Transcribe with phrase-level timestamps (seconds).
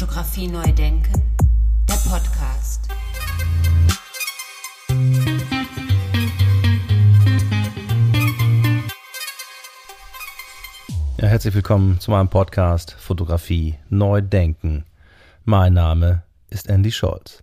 [0.00, 1.12] Fotografie neu denken,
[1.86, 2.88] der Podcast.
[11.18, 14.86] Ja, herzlich willkommen zu meinem Podcast Fotografie neu denken.
[15.44, 17.42] Mein Name ist Andy Scholz.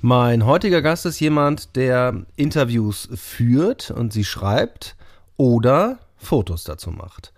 [0.00, 4.94] Mein heutiger Gast ist jemand, der Interviews führt und sie schreibt
[5.36, 7.32] oder Fotos dazu macht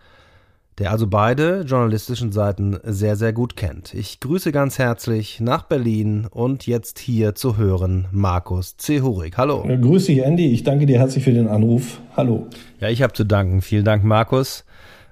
[0.78, 3.94] der also beide journalistischen Seiten sehr, sehr gut kennt.
[3.94, 9.00] Ich grüße ganz herzlich nach Berlin und jetzt hier zu hören Markus C.
[9.00, 9.36] Hurig.
[9.36, 9.64] Hallo.
[9.68, 10.52] Ja, grüß dich, Andy.
[10.52, 12.00] Ich danke dir herzlich für den Anruf.
[12.16, 12.46] Hallo.
[12.80, 13.60] Ja, ich habe zu danken.
[13.60, 14.64] Vielen Dank, Markus.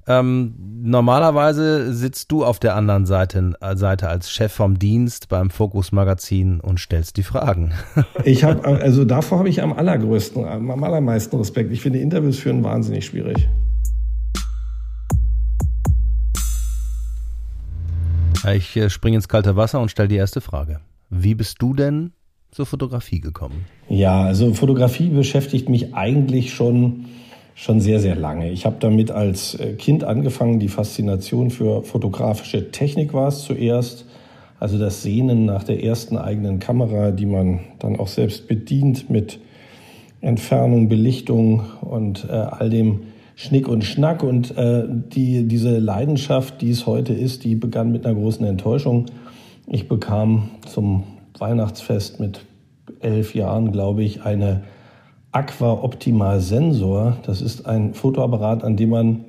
[0.08, 5.90] Ähm, normalerweise sitzt du auf der anderen Seite, Seite als Chef vom Dienst beim Fokus
[5.90, 7.72] Magazin und stellst die Fragen.
[8.24, 11.72] ich habe also davor habe ich am allergrößten, am allermeisten Respekt.
[11.72, 13.48] Ich finde Interviews führen wahnsinnig schwierig.
[18.54, 20.80] Ich äh, springe ins kalte Wasser und stelle die erste Frage.
[21.10, 22.12] Wie bist du denn
[22.50, 23.66] zur Fotografie gekommen?
[23.88, 27.06] Ja, also Fotografie beschäftigt mich eigentlich schon,
[27.54, 28.50] schon sehr, sehr lange.
[28.50, 30.58] Ich habe damit als äh, Kind angefangen.
[30.58, 34.06] Die Faszination für fotografische Technik war es zuerst.
[34.58, 39.38] Also das Sehnen nach der ersten eigenen Kamera, die man dann auch selbst bedient mit
[40.22, 43.02] Entfernung, Belichtung und äh, all dem
[43.36, 44.24] Schnick und Schnack.
[44.24, 49.06] Und äh, die, diese Leidenschaft, die es heute ist, die begann mit einer großen Enttäuschung.
[49.68, 51.04] Ich bekam zum
[51.38, 52.44] Weihnachtsfest mit
[53.00, 54.62] elf Jahren, glaube ich, eine
[55.32, 57.18] Aqua Optima Sensor.
[57.24, 59.24] Das ist ein Fotoapparat, an dem man,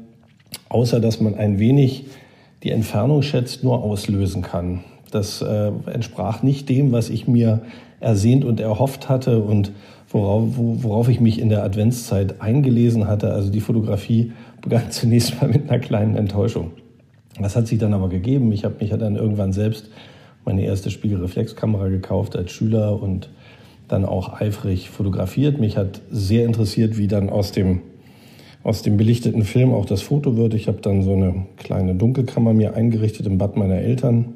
[0.69, 2.05] außer dass man ein wenig
[2.63, 4.83] die Entfernung schätzt, nur auslösen kann.
[5.11, 7.61] Das äh, entsprach nicht dem, was ich mir
[7.99, 9.71] ersehnt und erhofft hatte und
[10.09, 13.33] worauf, worauf ich mich in der Adventszeit eingelesen hatte.
[13.33, 16.71] Also die Fotografie begann zunächst mal mit einer kleinen Enttäuschung.
[17.39, 18.51] Das hat sich dann aber gegeben.
[18.51, 19.89] Ich habe mich dann irgendwann selbst
[20.45, 23.29] meine erste Spiegelreflexkamera gekauft als Schüler und
[23.87, 25.59] dann auch eifrig fotografiert.
[25.59, 27.81] Mich hat sehr interessiert, wie dann aus dem,
[28.63, 30.53] aus dem belichteten Film auch das Foto wird.
[30.53, 34.33] Ich habe dann so eine kleine Dunkelkammer mir eingerichtet im Bad meiner Eltern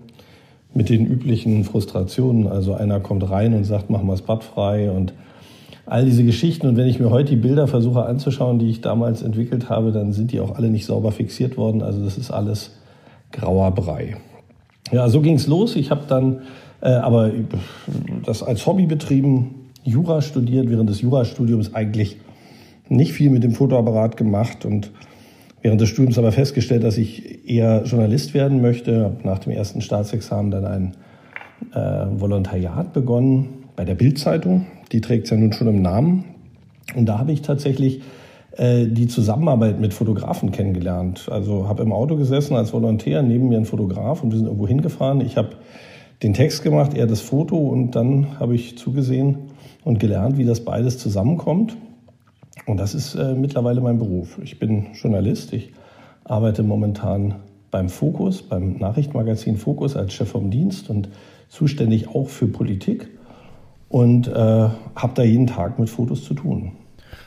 [0.74, 2.48] mit den üblichen Frustrationen.
[2.48, 5.14] Also einer kommt rein und sagt, mach mal das Bad frei und
[5.86, 6.68] all diese Geschichten.
[6.68, 10.14] Und wenn ich mir heute die Bilder versuche anzuschauen, die ich damals entwickelt habe, dann
[10.14, 11.82] sind die auch alle nicht sauber fixiert worden.
[11.82, 12.72] Also das ist alles
[13.32, 14.18] grauer Brei.
[14.92, 15.76] Ja, so ging es los.
[15.76, 16.42] Ich habe dann
[16.82, 17.32] äh, aber
[18.26, 22.18] das als Hobby betrieben, Jura studiert, während des Jurastudiums eigentlich
[22.90, 24.92] nicht viel mit dem Fotoapparat gemacht und
[25.62, 29.04] während des Studiums aber festgestellt, dass ich eher Journalist werden möchte.
[29.04, 30.94] Habe nach dem ersten Staatsexamen dann ein
[31.74, 36.26] äh, Volontariat begonnen bei der Bildzeitung die trägt es ja nun schon im Namen.
[36.96, 38.02] Und da habe ich tatsächlich
[38.58, 41.30] äh, die Zusammenarbeit mit Fotografen kennengelernt.
[41.32, 44.68] Also habe im Auto gesessen als Volontär, neben mir ein Fotograf und wir sind irgendwo
[44.68, 45.22] hingefahren.
[45.22, 45.50] Ich habe
[46.24, 49.38] den Text gemacht, er das Foto und dann habe ich zugesehen
[49.84, 51.78] und gelernt, wie das beides zusammenkommt.
[52.68, 54.40] Und das ist äh, mittlerweile mein Beruf.
[54.44, 55.72] Ich bin Journalist, ich
[56.26, 57.36] arbeite momentan
[57.72, 61.10] beim Fokus, beim Nachrichtenmagazin Fokus als Chef vom Dienst und
[61.48, 63.10] zuständig auch für Politik
[63.92, 66.74] und äh, habe da jeden Tag mit Fotos zu tun.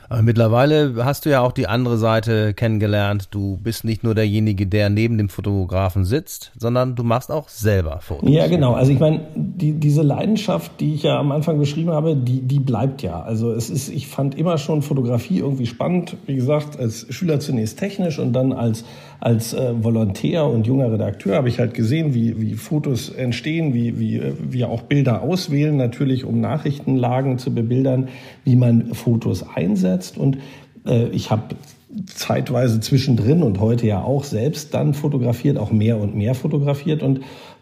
[0.07, 3.29] Aber mittlerweile hast du ja auch die andere Seite kennengelernt.
[3.31, 7.99] Du bist nicht nur derjenige, der neben dem Fotografen sitzt, sondern du machst auch selber
[8.01, 8.29] Fotos.
[8.29, 8.73] Ja, genau.
[8.73, 12.59] Also ich meine, die, diese Leidenschaft, die ich ja am Anfang beschrieben habe, die, die
[12.59, 13.21] bleibt ja.
[13.21, 16.17] Also es ist, ich fand immer schon Fotografie irgendwie spannend.
[16.27, 18.85] Wie gesagt, als Schüler zunächst technisch und dann als,
[19.19, 23.99] als äh, Volontär und junger Redakteur habe ich halt gesehen, wie, wie Fotos entstehen, wie,
[23.99, 28.09] wie wir auch Bilder auswählen, natürlich um Nachrichtenlagen zu bebildern,
[28.43, 30.17] wie man Fotos einsetzt.
[30.17, 30.37] Und
[30.85, 31.55] äh, ich habe
[32.07, 37.03] zeitweise zwischendrin und heute ja auch selbst dann fotografiert, auch mehr und mehr fotografiert.
[37.03, 37.21] Und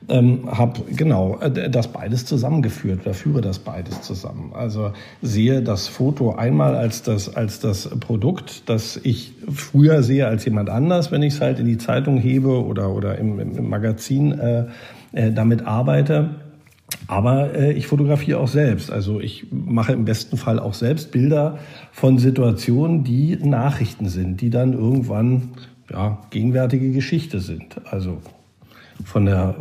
[0.10, 4.52] ähm, habe genau äh, das beides zusammengeführt oder führe das beides zusammen.
[4.54, 4.92] Also
[5.22, 10.70] sehe das Foto einmal als das als das Produkt, das ich früher sehe als jemand
[10.70, 14.66] anders, wenn ich es halt in die Zeitung hebe oder oder im, im Magazin äh,
[15.14, 16.32] äh, damit arbeite
[17.08, 18.92] aber äh, ich fotografiere auch selbst.
[18.92, 21.60] Also ich mache im besten Fall auch selbst Bilder
[21.92, 25.50] von Situationen, die Nachrichten sind, die dann irgendwann
[25.90, 27.82] ja, gegenwärtige Geschichte sind.
[27.86, 28.20] Also
[29.04, 29.56] von der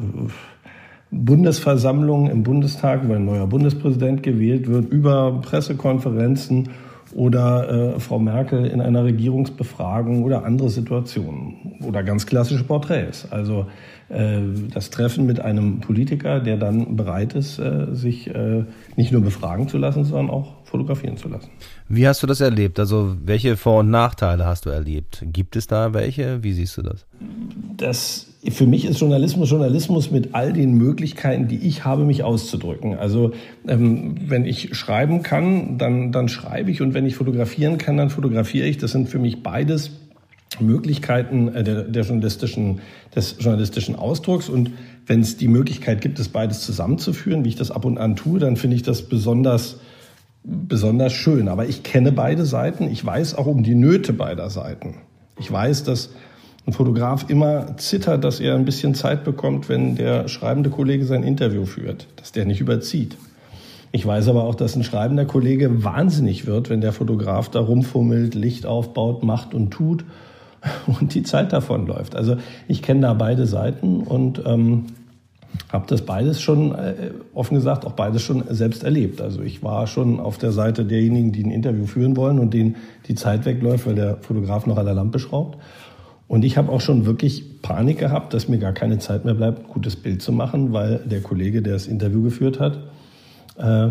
[1.11, 6.71] Bundesversammlung im Bundestag, weil ein neuer Bundespräsident gewählt wird, über Pressekonferenzen
[7.15, 13.31] oder äh, Frau Merkel in einer Regierungsbefragung oder andere Situationen oder ganz klassische Porträts.
[13.31, 13.67] Also
[14.09, 14.41] äh,
[14.73, 18.65] das Treffen mit einem Politiker, der dann bereit ist, äh, sich äh,
[18.97, 21.51] nicht nur befragen zu lassen, sondern auch fotografieren zu lassen.
[21.89, 22.81] Wie hast du das erlebt?
[22.81, 25.23] Also welche Vor- und Nachteile hast du erlebt?
[25.33, 26.43] Gibt es da welche?
[26.43, 27.05] Wie siehst du das?
[27.77, 32.99] Das für mich ist Journalismus Journalismus mit all den Möglichkeiten, die ich habe, mich auszudrücken.
[32.99, 33.33] Also
[33.69, 38.11] ähm, wenn ich schreiben kann, dann, dann schreibe ich und wenn ich fotografieren kann, dann
[38.11, 38.79] fotografiere ich.
[38.79, 39.93] Das sind für mich beides
[40.59, 42.81] Möglichkeiten äh, der, der journalistischen,
[43.15, 44.49] des journalistischen Ausdrucks.
[44.49, 44.71] Und
[45.07, 48.41] wenn es die Möglichkeit gibt, es beides zusammenzuführen, wie ich das ab und an tue,
[48.41, 49.79] dann finde ich das besonders
[50.45, 51.49] besonders schön.
[51.49, 52.91] Aber ich kenne beide Seiten.
[52.91, 54.97] Ich weiß auch um die Nöte beider Seiten.
[55.39, 56.11] Ich weiß, dass
[56.67, 61.25] ein Fotograf immer zittert, dass er ein bisschen Zeit bekommt, wenn der schreibende Kollege sein
[61.25, 63.17] Interview führt, dass der nicht überzieht.
[63.91, 68.35] Ich weiß aber auch, dass ein schreibender Kollege wahnsinnig wird, wenn der Fotograf da rumfummelt,
[68.35, 70.05] Licht aufbaut, macht und tut
[70.87, 72.17] und die Zeit davon läuft.
[72.17, 72.37] Also
[72.69, 74.87] ich kenne da beide Seiten und ähm,
[75.71, 79.21] habe das beides schon, äh, offen gesagt, auch beides schon selbst erlebt.
[79.21, 82.77] Also ich war schon auf der Seite derjenigen, die ein Interview führen wollen und denen
[83.09, 85.59] die Zeit wegläuft, weil der Fotograf noch an der Lampe schraubt.
[86.29, 89.61] Und ich habe auch schon wirklich Panik gehabt, dass mir gar keine Zeit mehr bleibt,
[89.61, 92.79] ein gutes Bild zu machen, weil der Kollege, der das Interview geführt hat,
[93.59, 93.89] äh,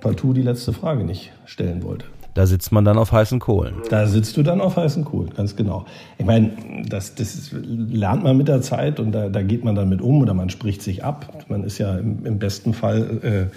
[0.00, 2.06] partout die letzte Frage nicht stellen wollte.
[2.34, 3.74] Da sitzt man dann auf heißen Kohlen.
[3.90, 5.86] Da sitzt du dann auf heißen Kohlen, ganz genau.
[6.18, 6.52] Ich meine,
[6.88, 10.20] das, das lernt man mit der Zeit und da, da geht man dann mit um
[10.22, 11.44] oder man spricht sich ab.
[11.48, 13.50] Man ist ja im, im besten Fall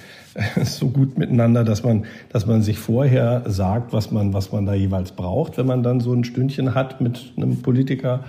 [0.56, 4.66] äh, so gut miteinander, dass man, dass man sich vorher sagt, was man, was man
[4.66, 8.22] da jeweils braucht, wenn man dann so ein Stündchen hat mit einem Politiker.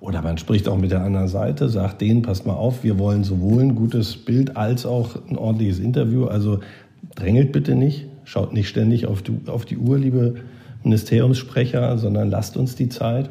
[0.00, 3.24] Oder man spricht auch mit der anderen Seite, sagt denen, passt mal auf, wir wollen
[3.24, 6.26] sowohl ein gutes Bild als auch ein ordentliches Interview.
[6.26, 6.60] Also
[7.16, 8.07] drängelt bitte nicht.
[8.28, 10.34] Schaut nicht ständig auf die, auf die Uhr, liebe
[10.82, 13.30] Ministeriumssprecher, sondern lasst uns die Zeit.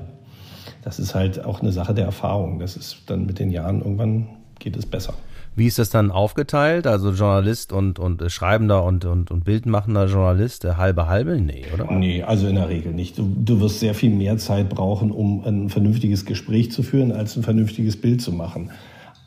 [0.84, 2.58] Das ist halt auch eine Sache der Erfahrung.
[2.58, 4.28] Das ist dann mit den Jahren irgendwann
[4.58, 5.14] geht es besser.
[5.56, 6.88] Wie ist das dann aufgeteilt?
[6.88, 11.40] Also Journalist und, und schreibender und, und, und bildmachender Journalist, halbe halbe?
[11.40, 11.92] Nee, oder?
[11.92, 13.20] Nee, also in der Regel nicht.
[13.20, 17.38] Du, du wirst sehr viel mehr Zeit brauchen, um ein vernünftiges Gespräch zu führen, als
[17.38, 18.72] ein vernünftiges Bild zu machen.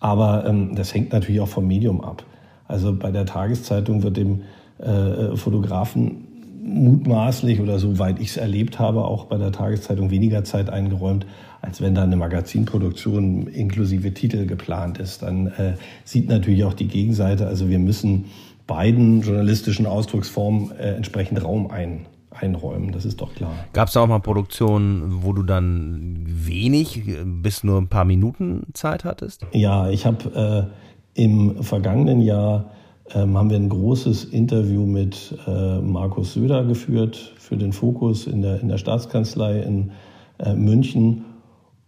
[0.01, 2.25] Aber ähm, das hängt natürlich auch vom Medium ab.
[2.67, 4.43] Also bei der Tageszeitung wird dem
[4.81, 6.27] äh, Fotografen
[6.63, 11.27] mutmaßlich oder soweit ich es erlebt habe, auch bei der Tageszeitung weniger Zeit eingeräumt,
[11.63, 15.23] als wenn da eine Magazinproduktion inklusive Titel geplant ist.
[15.23, 15.75] Dann äh,
[16.05, 18.27] sieht natürlich auch die Gegenseite, also wir müssen
[18.67, 23.53] beiden journalistischen Ausdrucksformen äh, entsprechend Raum ein, einräumen, das ist doch klar.
[23.73, 28.67] Gab es da auch mal Produktionen, wo du dann wenig bis nur ein paar Minuten
[28.75, 29.45] Zeit hattest?
[29.53, 30.71] Ja, ich habe
[31.17, 32.71] äh, im vergangenen Jahr
[33.15, 38.43] ähm, haben wir ein großes Interview mit äh, Markus Söder geführt für den Fokus in
[38.43, 39.93] der, in der Staatskanzlei in
[40.39, 41.25] äh, München.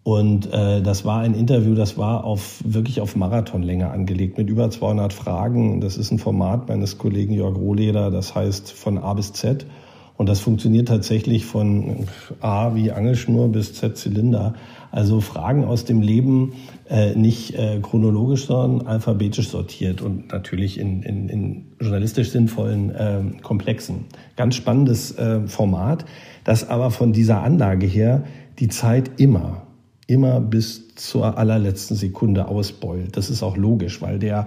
[0.04, 4.68] Und äh, das war ein Interview, das war auf, wirklich auf Marathonlänge angelegt mit über
[4.68, 5.80] 200 Fragen.
[5.80, 9.64] Das ist ein Format meines Kollegen Jörg Rohleder, das heißt von A bis Z.
[10.22, 12.06] Und das funktioniert tatsächlich von
[12.40, 14.54] A wie Angelschnur bis Z Zylinder.
[14.92, 16.52] Also Fragen aus dem Leben
[16.88, 23.20] äh, nicht äh, chronologisch, sondern alphabetisch sortiert und natürlich in, in, in journalistisch sinnvollen äh,
[23.42, 24.04] Komplexen.
[24.36, 26.04] Ganz spannendes äh, Format,
[26.44, 28.22] das aber von dieser Anlage her
[28.60, 29.66] die Zeit immer,
[30.06, 33.16] immer bis zur allerletzten Sekunde ausbeult.
[33.16, 34.46] Das ist auch logisch, weil der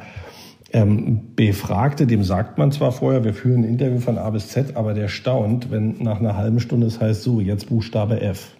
[0.72, 4.94] Befragte, dem sagt man zwar vorher, wir führen ein Interview von A bis Z, aber
[4.94, 8.56] der staunt, wenn nach einer halben Stunde es heißt, so, jetzt Buchstabe F.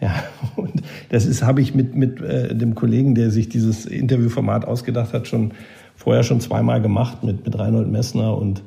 [0.00, 0.14] Ja,
[0.56, 5.12] und das ist, habe ich mit, mit äh, dem Kollegen, der sich dieses Interviewformat ausgedacht
[5.12, 5.52] hat, schon
[5.94, 8.62] vorher schon zweimal gemacht, mit, mit Reinhold Messner und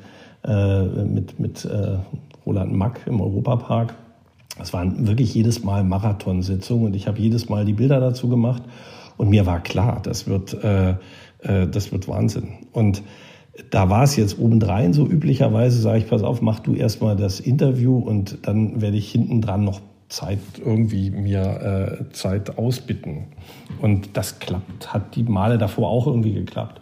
[0.45, 1.97] äh, mit, mit äh,
[2.45, 3.93] Roland Mack im Europapark.
[4.57, 8.63] Das waren wirklich jedes Mal Marathonsitzungen und ich habe jedes Mal die Bilder dazu gemacht.
[9.17, 10.95] Und mir war klar, das wird, äh,
[11.45, 12.49] das wird Wahnsinn.
[12.71, 13.03] Und
[13.69, 17.39] da war es jetzt obendrein so üblicherweise, sage ich, pass auf, mach du erstmal das
[17.39, 23.27] Interview und dann werde ich hinten dran noch Zeit irgendwie mir äh, Zeit ausbitten.
[23.81, 26.81] Und das klappt, hat die Male davor auch irgendwie geklappt.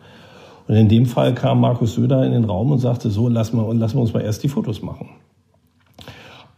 [0.67, 3.73] Und in dem Fall kam Markus Söder in den Raum und sagte, so, lassen wir,
[3.73, 5.09] lassen wir uns mal erst die Fotos machen.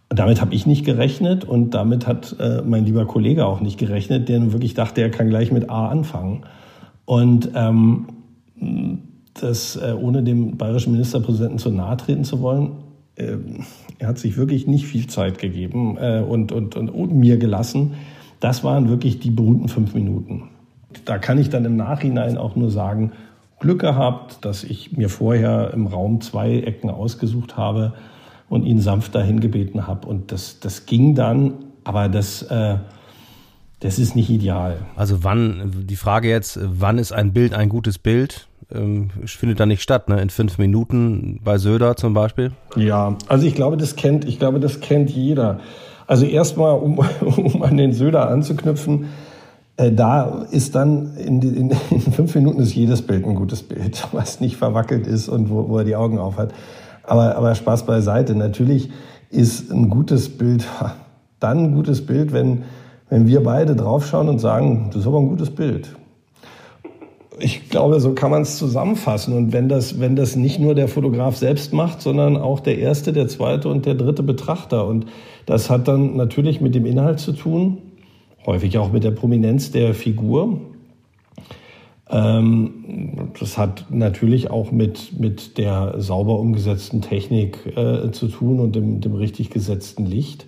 [0.09, 3.79] Und damit habe ich nicht gerechnet und damit hat äh, mein lieber Kollege auch nicht
[3.79, 6.45] gerechnet, der nun wirklich dachte, er kann gleich mit A anfangen.
[7.05, 8.07] Und ähm,
[9.33, 12.71] das, äh, ohne dem bayerischen Ministerpräsidenten zu nahe treten zu wollen,
[13.15, 13.37] äh,
[13.99, 17.93] er hat sich wirklich nicht viel Zeit gegeben äh, und, und, und, und mir gelassen.
[18.39, 20.49] Das waren wirklich die berühmten fünf Minuten.
[21.05, 23.11] Da kann ich dann im Nachhinein auch nur sagen,
[23.59, 27.93] Glück gehabt, dass ich mir vorher im Raum zwei Ecken ausgesucht habe
[28.49, 30.07] und ihn sanft dahin gebeten habe.
[30.07, 32.77] Und das, das ging dann, aber das, äh,
[33.79, 34.77] das ist nicht ideal.
[34.95, 38.47] Also wann, die Frage jetzt, wann ist ein Bild ein gutes Bild?
[38.73, 40.21] ähm, findet da nicht statt, ne?
[40.21, 42.51] In fünf Minuten bei Söder zum Beispiel?
[42.75, 45.59] Ja, also ich glaube, das kennt, ich glaube, das kennt jeder.
[46.07, 49.07] Also erstmal, um, um an den Söder anzuknüpfen,
[49.77, 54.07] Äh, da ist dann in, in, in, fünf Minuten ist jedes Bild ein gutes Bild,
[54.13, 56.53] was nicht verwackelt ist und wo, wo er die Augen auf hat.
[57.03, 58.35] Aber, aber Spaß beiseite.
[58.35, 58.89] Natürlich
[59.29, 60.65] ist ein gutes Bild
[61.41, 62.63] dann ein gutes Bild, wenn,
[63.09, 65.95] wenn wir beide draufschauen und sagen, das ist aber ein gutes Bild.
[67.39, 69.35] Ich glaube, so kann man es zusammenfassen.
[69.35, 73.11] Und wenn das, wenn das nicht nur der Fotograf selbst macht, sondern auch der erste,
[73.11, 74.87] der zweite und der dritte Betrachter.
[74.87, 75.05] Und
[75.45, 77.79] das hat dann natürlich mit dem Inhalt zu tun
[78.45, 80.59] häufig auch mit der Prominenz der Figur.
[82.09, 88.75] Ähm, das hat natürlich auch mit, mit der sauber umgesetzten Technik äh, zu tun und
[88.75, 90.45] dem, dem richtig gesetzten Licht.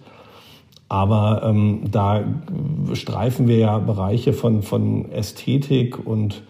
[0.90, 2.24] Aber ähm, da
[2.94, 6.44] streifen wir ja Bereiche von, von Ästhetik und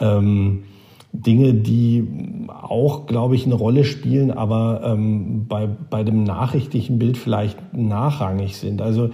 [0.00, 0.64] ähm,
[1.12, 2.08] Dinge, die
[2.48, 8.56] auch, glaube ich, eine Rolle spielen, aber ähm, bei, bei dem nachrichtlichen Bild vielleicht nachrangig
[8.56, 8.82] sind.
[8.82, 9.10] Also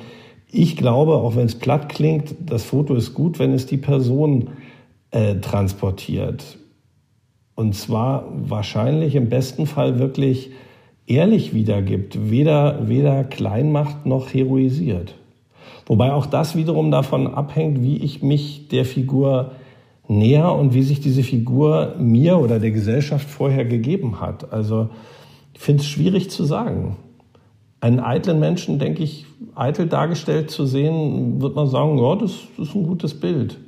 [0.50, 4.50] ich glaube, auch wenn es platt klingt, das Foto ist gut, wenn es die Person
[5.11, 6.59] äh, transportiert.
[7.55, 10.50] Und zwar wahrscheinlich im besten Fall wirklich
[11.11, 15.14] ehrlich wiedergibt, weder, weder klein macht noch heroisiert.
[15.87, 19.52] Wobei auch das wiederum davon abhängt, wie ich mich der Figur
[20.07, 24.52] näher und wie sich diese Figur mir oder der Gesellschaft vorher gegeben hat.
[24.52, 24.88] Also
[25.52, 26.97] ich finde es schwierig zu sagen.
[27.81, 32.69] Einen eitlen Menschen, denke ich, eitel dargestellt zu sehen, wird man sagen, ja, das, das
[32.69, 33.59] ist ein gutes Bild.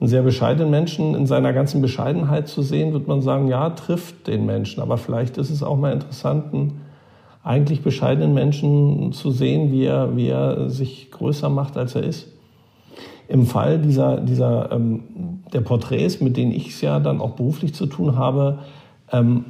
[0.00, 4.28] Einen sehr bescheidenen Menschen in seiner ganzen Bescheidenheit zu sehen, wird man sagen, ja, trifft
[4.28, 4.80] den Menschen.
[4.80, 6.80] Aber vielleicht ist es auch mal interessant, einen
[7.42, 12.28] eigentlich bescheidenen Menschen zu sehen, wie er, wie er sich größer macht, als er ist.
[13.26, 17.74] Im Fall dieser, dieser ähm, der Porträts, mit denen ich es ja dann auch beruflich
[17.74, 18.60] zu tun habe,
[19.12, 19.44] ähm,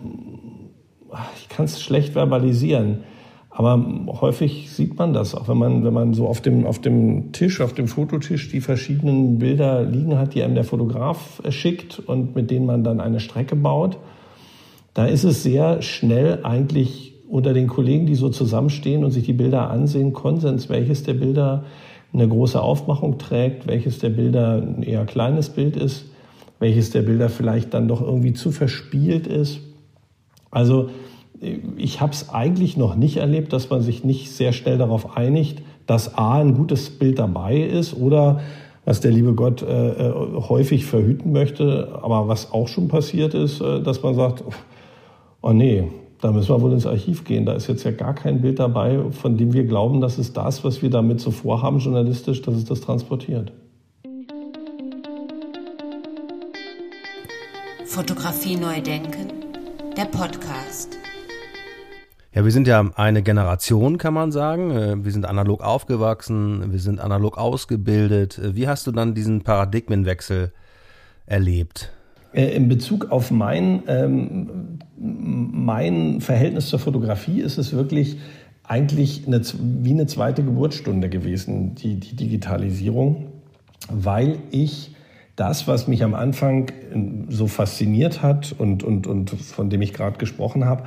[1.38, 3.04] ich kann es schlecht verbalisieren
[3.58, 3.84] aber
[4.20, 7.60] häufig sieht man das, auch wenn man, wenn man so auf dem, auf dem Tisch,
[7.60, 12.52] auf dem Fototisch die verschiedenen Bilder liegen hat, die einem der Fotograf schickt und mit
[12.52, 13.98] denen man dann eine Strecke baut.
[14.94, 19.32] Da ist es sehr schnell eigentlich unter den Kollegen, die so zusammenstehen und sich die
[19.32, 21.64] Bilder ansehen, Konsens, welches der Bilder
[22.12, 26.04] eine große Aufmachung trägt, welches der Bilder ein eher kleines Bild ist,
[26.60, 29.58] welches der Bilder vielleicht dann doch irgendwie zu verspielt ist.
[30.52, 30.90] Also
[31.76, 35.62] ich habe es eigentlich noch nicht erlebt, dass man sich nicht sehr schnell darauf einigt,
[35.86, 38.40] dass A ein gutes Bild dabei ist oder
[38.84, 40.12] was der liebe Gott äh, äh,
[40.48, 44.42] häufig verhüten möchte, aber was auch schon passiert ist, äh, dass man sagt,
[45.42, 45.84] oh nee,
[46.20, 47.44] da müssen wir wohl ins Archiv gehen.
[47.44, 50.64] Da ist jetzt ja gar kein Bild dabei, von dem wir glauben, dass es das,
[50.64, 53.52] was wir damit so vorhaben, journalistisch, dass es das transportiert.
[57.84, 59.28] Fotografie neu denken,
[59.96, 60.97] der Podcast.
[62.38, 64.70] Ja, wir sind ja eine Generation, kann man sagen.
[64.70, 68.38] Äh, wir sind analog aufgewachsen, wir sind analog ausgebildet.
[68.38, 70.52] Äh, wie hast du dann diesen Paradigmenwechsel
[71.26, 71.90] erlebt?
[72.32, 78.20] Äh, in Bezug auf mein, ähm, mein Verhältnis zur Fotografie ist es wirklich
[78.62, 79.42] eigentlich eine,
[79.82, 83.32] wie eine zweite Geburtsstunde gewesen, die, die Digitalisierung,
[83.90, 84.94] weil ich
[85.34, 86.70] das, was mich am Anfang
[87.28, 90.84] so fasziniert hat und, und, und von dem ich gerade gesprochen habe,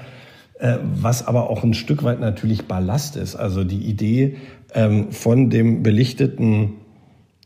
[0.61, 3.35] was aber auch ein Stück weit natürlich Ballast ist.
[3.35, 4.37] Also die Idee
[4.73, 6.73] ähm, von dem belichteten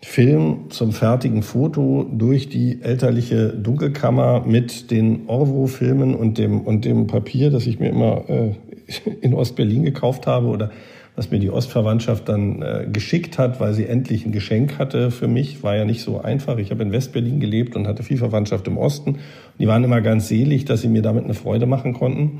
[0.01, 7.07] Film zum fertigen Foto durch die elterliche Dunkelkammer mit den Orwo-Filmen und dem, und dem
[7.07, 8.51] Papier, das ich mir immer äh,
[9.21, 10.71] in Ostberlin gekauft habe oder
[11.15, 15.27] was mir die Ostverwandtschaft dann äh, geschickt hat, weil sie endlich ein Geschenk hatte für
[15.27, 15.63] mich.
[15.63, 16.57] War ja nicht so einfach.
[16.57, 19.19] Ich habe in Westberlin gelebt und hatte viel Verwandtschaft im Osten.
[19.57, 22.39] Die waren immer ganz selig, dass sie mir damit eine Freude machen konnten.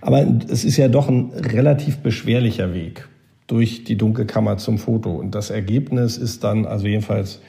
[0.00, 3.08] Aber es ist ja doch ein relativ beschwerlicher Weg
[3.46, 5.12] durch die Dunkelkammer zum Foto.
[5.12, 7.40] Und das Ergebnis ist dann, also jedenfalls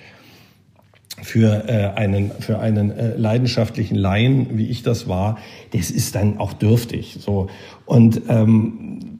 [1.21, 5.37] für äh, einen für einen äh, leidenschaftlichen Laien, wie ich das war,
[5.73, 7.17] das ist dann auch dürftig.
[7.19, 7.47] So
[7.85, 9.18] und ähm,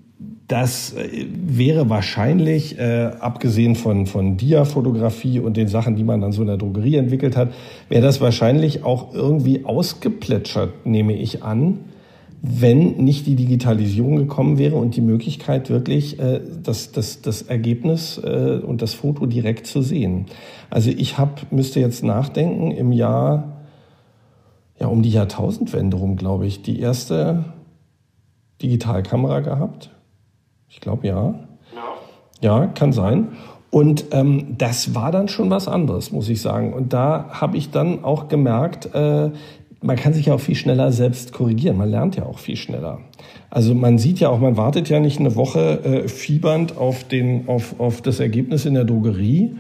[0.50, 6.34] das äh, wäre wahrscheinlich, äh, abgesehen von, von Dia-Fotografie und den Sachen, die man dann
[6.34, 7.54] so in der Drogerie entwickelt hat,
[7.88, 11.80] wäre das wahrscheinlich auch irgendwie ausgeplätschert, nehme ich an,
[12.42, 18.18] wenn nicht die Digitalisierung gekommen wäre und die Möglichkeit wirklich äh, das, das, das Ergebnis
[18.18, 20.26] äh, und das Foto direkt zu sehen.
[20.72, 23.60] Also ich hab, müsste jetzt nachdenken, im Jahr,
[24.80, 27.46] ja um die Jahrtausendwende rum, glaube ich, die erste
[28.64, 29.92] Digitalkamera gehabt
[30.70, 31.36] ich glaube ja.
[32.42, 33.30] Ja, kann sein.
[33.72, 36.74] Und ähm, das war dann schon was anderes, muss ich sagen.
[36.74, 39.30] Und da habe ich dann auch gemerkt, äh,
[39.82, 41.78] man kann sich ja auch viel schneller selbst korrigieren.
[41.78, 43.00] Man lernt ja auch viel schneller.
[43.50, 47.48] Also man sieht ja auch, man wartet ja nicht eine Woche äh, fiebernd auf, den,
[47.48, 49.56] auf, auf das Ergebnis in der Drogerie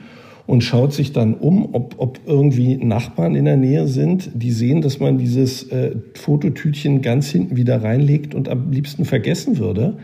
[0.46, 4.82] und schaut sich dann um, ob, ob irgendwie Nachbarn in der Nähe sind, die sehen,
[4.82, 9.98] dass man dieses äh, Fototütchen ganz hinten wieder reinlegt und am liebsten vergessen würde,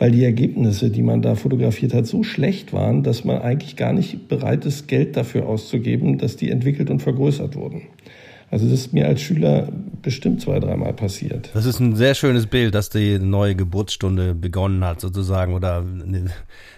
[0.00, 3.92] weil die Ergebnisse, die man da fotografiert hat, so schlecht waren, dass man eigentlich gar
[3.92, 7.82] nicht bereit ist, Geld dafür auszugeben, dass die entwickelt und vergrößert wurden.
[8.50, 9.68] Also das ist mir als Schüler
[10.00, 11.50] bestimmt zwei, dreimal passiert.
[11.52, 16.30] Das ist ein sehr schönes Bild, dass die neue Geburtsstunde begonnen hat, sozusagen, oder eine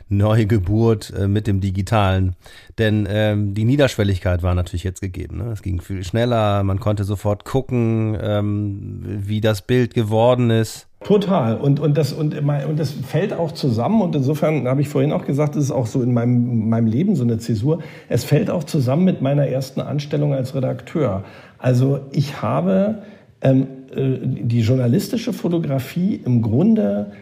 [0.08, 2.34] neue Geburt äh, mit dem Digitalen.
[2.76, 5.38] Denn ähm, die Niederschwelligkeit war natürlich jetzt gegeben.
[5.38, 5.44] Ne?
[5.52, 10.88] Es ging viel schneller, man konnte sofort gucken, ähm, wie das Bild geworden ist.
[11.04, 11.56] Total.
[11.56, 14.02] Und, und, das, und, und das fällt auch zusammen.
[14.02, 17.16] Und insofern habe ich vorhin auch gesagt, das ist auch so in meinem, meinem Leben
[17.16, 17.80] so eine Zäsur.
[18.08, 21.24] Es fällt auch zusammen mit meiner ersten Anstellung als Redakteur.
[21.58, 23.02] Also ich habe
[23.40, 27.12] ähm, äh, die journalistische Fotografie im Grunde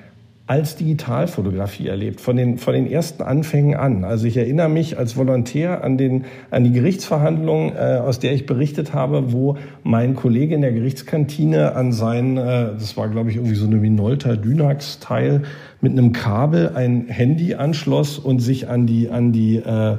[0.50, 4.02] als Digitalfotografie erlebt, von den, von den ersten Anfängen an.
[4.02, 8.46] Also ich erinnere mich als Volontär an, den, an die Gerichtsverhandlung, äh, aus der ich
[8.46, 13.36] berichtet habe, wo mein Kollege in der Gerichtskantine an sein, äh, das war glaube ich
[13.36, 15.42] irgendwie so eine Minolta Dynax-Teil,
[15.82, 19.98] mit einem Kabel ein Handy anschloss und sich an die, an die äh,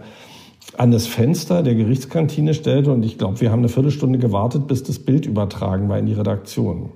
[0.78, 4.84] an das Fenster der Gerichtskantine stellte und ich glaube, wir haben eine Viertelstunde gewartet, bis
[4.84, 6.90] das Bild übertragen war in die Redaktion.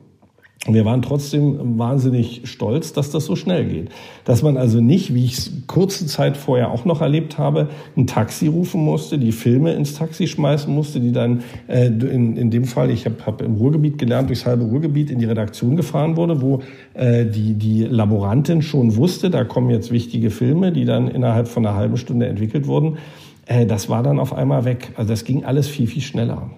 [0.67, 3.89] Wir waren trotzdem wahnsinnig stolz, dass das so schnell geht.
[4.23, 8.07] Dass man also nicht, wie ich es kurze Zeit vorher auch noch erlebt habe, ein
[8.07, 12.65] Taxi rufen musste, die Filme ins Taxi schmeißen musste, die dann äh, in, in dem
[12.65, 16.41] Fall, ich habe hab im Ruhrgebiet gelernt, durchs halbe Ruhrgebiet in die Redaktion gefahren wurde,
[16.41, 16.61] wo
[16.95, 21.63] äh, die, die Laborantin schon wusste, da kommen jetzt wichtige Filme, die dann innerhalb von
[21.63, 22.97] einer halben Stunde entwickelt wurden.
[23.45, 24.93] Äh, das war dann auf einmal weg.
[24.95, 26.49] Also das ging alles viel, viel schneller.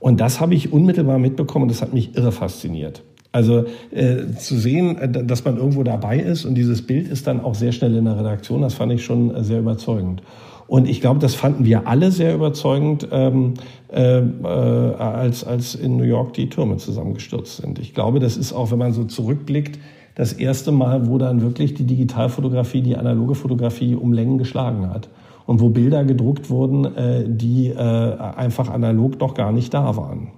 [0.00, 3.02] Und das habe ich unmittelbar mitbekommen und das hat mich irre fasziniert.
[3.30, 7.40] Also äh, zu sehen, äh, dass man irgendwo dabei ist und dieses Bild ist dann
[7.40, 10.22] auch sehr schnell in der Redaktion, das fand ich schon äh, sehr überzeugend.
[10.66, 13.54] Und ich glaube, das fanden wir alle sehr überzeugend, ähm,
[13.90, 17.78] äh, äh, als, als in New York die Türme zusammengestürzt sind.
[17.78, 19.78] Ich glaube, das ist auch, wenn man so zurückblickt,
[20.14, 25.08] das erste Mal, wo dann wirklich die Digitalfotografie die analoge Fotografie um Längen geschlagen hat
[25.48, 30.28] und wo Bilder gedruckt wurden, äh, die äh, einfach analog noch gar nicht da waren.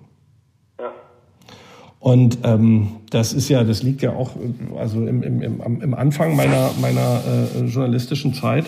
[1.98, 4.30] Und ähm, das ist ja, das liegt ja auch
[4.78, 8.66] also im, im, im, im Anfang meiner, meiner äh, journalistischen Zeit.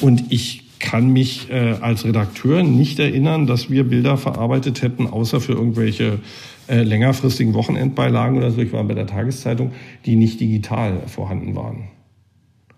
[0.00, 5.40] Und ich kann mich äh, als Redakteur nicht erinnern, dass wir Bilder verarbeitet hätten, außer
[5.40, 6.20] für irgendwelche
[6.68, 8.60] äh, längerfristigen Wochenendbeilagen oder so.
[8.60, 9.72] Ich war bei der Tageszeitung,
[10.06, 11.88] die nicht digital vorhanden waren.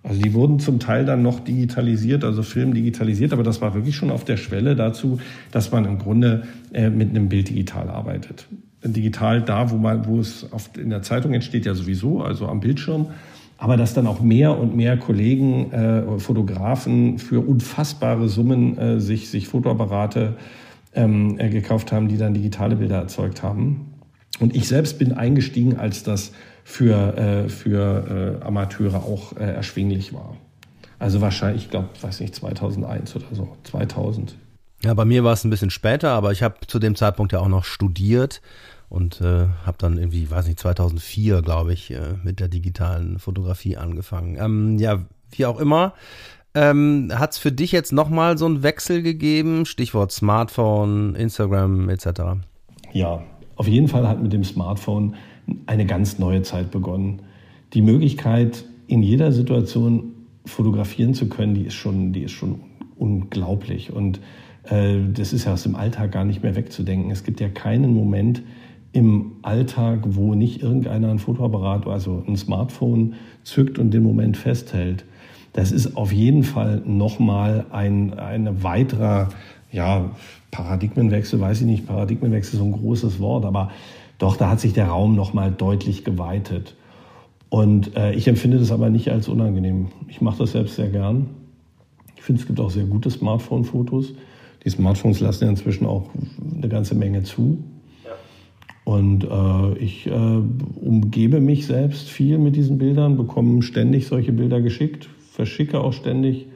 [0.02, 3.94] Also die wurden zum Teil dann noch digitalisiert, also Film digitalisiert, aber das war wirklich
[3.94, 5.20] schon auf der Schwelle dazu,
[5.52, 8.48] dass man im Grunde äh, mit einem Bild digital arbeitet.
[8.84, 12.58] Digital da, wo man, wo es oft in der Zeitung entsteht, ja sowieso, also am
[12.58, 13.06] Bildschirm.
[13.58, 19.30] Aber dass dann auch mehr und mehr Kollegen, äh, Fotografen für unfassbare Summen äh, sich,
[19.30, 20.34] sich Fotoapparate
[20.94, 23.92] ähm, äh, gekauft haben, die dann digitale Bilder erzeugt haben.
[24.40, 26.32] Und ich selbst bin eingestiegen, als das
[26.64, 30.36] für, äh, für äh, Amateure auch äh, erschwinglich war.
[30.98, 34.36] Also wahrscheinlich, ich glaube, weiß nicht, 2001 oder so, 2000.
[34.84, 37.40] Ja, bei mir war es ein bisschen später, aber ich habe zu dem Zeitpunkt ja
[37.40, 38.40] auch noch studiert
[38.88, 43.76] und äh, habe dann irgendwie, weiß nicht, 2004, glaube ich, äh, mit der digitalen Fotografie
[43.76, 44.36] angefangen.
[44.38, 45.94] Ähm, ja, wie auch immer.
[46.54, 49.64] Ähm, Hat es für dich jetzt nochmal so einen Wechsel gegeben?
[49.64, 52.06] Stichwort Smartphone, Instagram etc.
[52.92, 53.22] Ja,
[53.56, 55.14] auf jeden Fall hat mit dem Smartphone
[55.66, 57.22] eine ganz neue Zeit begonnen.
[57.74, 60.12] Die Möglichkeit, in jeder Situation
[60.44, 62.60] fotografieren zu können, die ist schon, die ist schon
[62.96, 63.92] unglaublich.
[63.92, 64.20] Und
[64.64, 67.10] äh, das ist ja aus dem Alltag gar nicht mehr wegzudenken.
[67.10, 68.42] Es gibt ja keinen Moment
[68.92, 75.04] im Alltag, wo nicht irgendeiner ein Fotoapparat, also ein Smartphone zückt und den Moment festhält.
[75.54, 79.30] Das ist auf jeden Fall nochmal ein, ein weiterer
[79.70, 80.10] ja,
[80.50, 83.70] Paradigmenwechsel, weiß ich nicht, Paradigmenwechsel ist so ein großes Wort, aber
[84.22, 86.76] doch, da hat sich der Raum nochmal deutlich geweitet.
[87.48, 89.88] Und äh, ich empfinde das aber nicht als unangenehm.
[90.06, 91.26] Ich mache das selbst sehr gern.
[92.14, 94.14] Ich finde, es gibt auch sehr gute Smartphone-Fotos.
[94.64, 96.08] Die Smartphones lassen ja inzwischen auch
[96.54, 97.64] eine ganze Menge zu.
[98.84, 104.60] Und äh, ich äh, umgebe mich selbst viel mit diesen Bildern, bekomme ständig solche Bilder
[104.60, 106.46] geschickt, verschicke auch ständig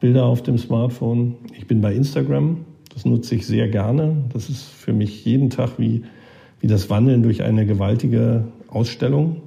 [0.00, 1.34] Bilder auf dem Smartphone.
[1.58, 4.16] Ich bin bei Instagram, das nutze ich sehr gerne.
[4.32, 6.04] Das ist für mich jeden Tag wie
[6.62, 9.42] wie das Wandeln durch eine gewaltige Ausstellung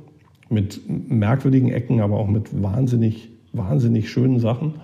[0.50, 4.76] mit merkwürdigen Ecken, aber auch mit wahnsinnig, wahnsinnig schönen Sachen.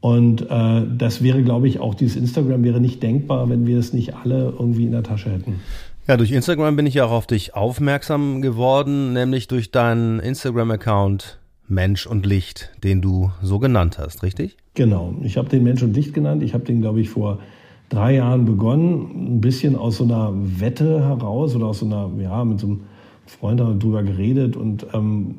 [0.00, 3.92] Und äh, das wäre, glaube ich, auch dieses Instagram wäre nicht denkbar, wenn wir es
[3.92, 5.60] nicht alle irgendwie in der Tasche hätten.
[6.08, 11.38] Ja, durch Instagram bin ich ja auch auf dich aufmerksam geworden, nämlich durch deinen Instagram-Account
[11.68, 14.56] Mensch und Licht, den du so genannt hast, richtig?
[14.74, 16.42] Genau, ich habe den Mensch und Licht genannt.
[16.42, 17.38] Ich habe den, glaube ich, vor
[17.90, 22.42] drei Jahren begonnen, ein bisschen aus so einer Wette heraus oder aus so einer, ja,
[22.44, 22.80] mit so einem
[23.26, 25.34] Freund darüber geredet und ähm,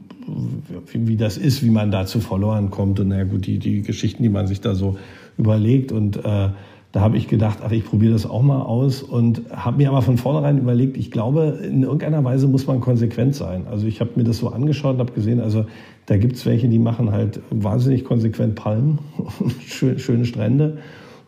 [0.92, 3.82] wie, wie, das ist, wie man da zu Followern kommt und naja gut, die, die
[3.82, 4.98] Geschichten, die man sich da so
[5.38, 6.50] überlegt und äh,
[6.94, 10.02] da habe ich gedacht, ach, ich probiere das auch mal aus und habe mir aber
[10.02, 13.66] von vornherein überlegt, ich glaube, in irgendeiner Weise muss man konsequent sein.
[13.72, 15.66] Also ich habe mir das so angeschaut und habe gesehen, also
[16.08, 19.00] da gibt es welche, die machen halt wahnsinnig konsequent Palmen,
[19.98, 20.80] schöne Strände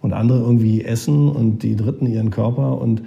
[0.04, 3.04] und andere irgendwie essen und die Dritten ihren Körper und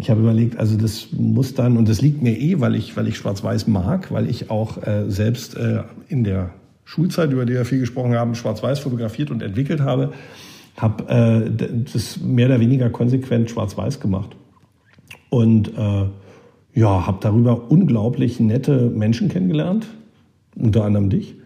[0.00, 3.06] ich habe überlegt, also das muss dann, und das liegt mir eh, weil ich, weil
[3.06, 6.50] ich Schwarz-Weiß mag, weil ich auch äh, selbst äh, in der
[6.84, 10.12] Schulzeit, über die wir viel gesprochen haben, Schwarz-Weiß fotografiert und entwickelt habe,
[10.76, 14.36] habe äh, das mehr oder weniger konsequent Schwarz-Weiß gemacht.
[15.28, 16.04] Und äh,
[16.74, 19.86] ja, habe darüber unglaublich nette Menschen kennengelernt,
[20.56, 21.37] unter anderem dich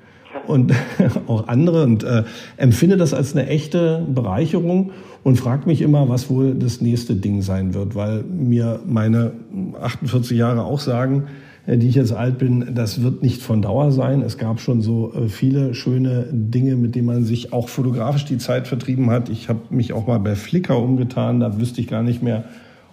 [0.47, 0.73] und
[1.27, 2.25] auch andere und äh,
[2.57, 4.91] empfinde das als eine echte Bereicherung
[5.25, 9.33] und frage mich immer, was wohl das nächste Ding sein wird, weil mir meine
[9.81, 11.25] 48 Jahre auch sagen,
[11.67, 14.23] äh, die ich jetzt alt bin, das wird nicht von Dauer sein.
[14.23, 18.39] Es gab schon so äh, viele schöne Dinge, mit denen man sich auch fotografisch die
[18.39, 19.29] Zeit vertrieben hat.
[19.29, 22.45] Ich habe mich auch mal bei Flickr umgetan, da wüsste ich gar nicht mehr,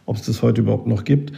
[0.06, 1.34] ob es das heute überhaupt noch gibt.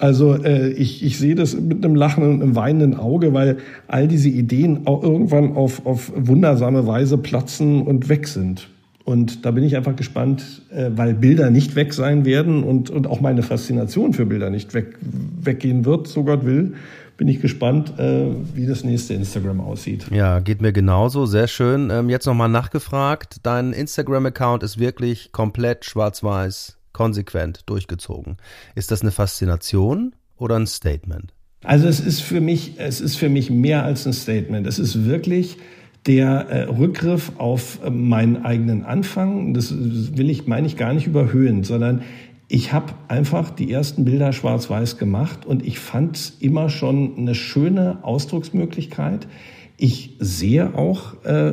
[0.00, 4.08] Also äh, ich, ich sehe das mit einem lachenden und einem weinenden Auge, weil all
[4.08, 8.70] diese Ideen auch irgendwann auf, auf wundersame Weise platzen und weg sind.
[9.04, 13.06] Und da bin ich einfach gespannt, äh, weil Bilder nicht weg sein werden und, und
[13.08, 16.74] auch meine Faszination für Bilder nicht weg, weggehen wird, so Gott will,
[17.18, 20.06] bin ich gespannt, äh, wie das nächste Instagram aussieht.
[20.10, 21.90] Ja, geht mir genauso, sehr schön.
[21.90, 28.36] Ähm, jetzt nochmal nachgefragt, dein Instagram-Account ist wirklich komplett schwarz-weiß konsequent durchgezogen.
[28.74, 31.32] Ist das eine Faszination oder ein Statement?
[31.62, 34.66] Also es ist für mich, es ist für mich mehr als ein Statement.
[34.66, 35.58] Es ist wirklich
[36.06, 39.52] der äh, Rückgriff auf äh, meinen eigenen Anfang.
[39.52, 42.02] Das will ich, meine ich, gar nicht überhöhen, sondern
[42.48, 47.34] ich habe einfach die ersten Bilder schwarz-weiß gemacht und ich fand es immer schon eine
[47.34, 49.28] schöne Ausdrucksmöglichkeit.
[49.76, 51.52] Ich sehe auch, äh,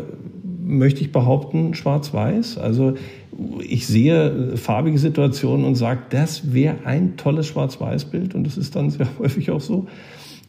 [0.67, 2.57] möchte ich behaupten, schwarz-weiß.
[2.57, 2.95] Also
[3.61, 8.89] ich sehe farbige Situationen und sage, das wäre ein tolles Schwarz-Weiß-Bild und das ist dann
[8.89, 9.87] sehr häufig auch so.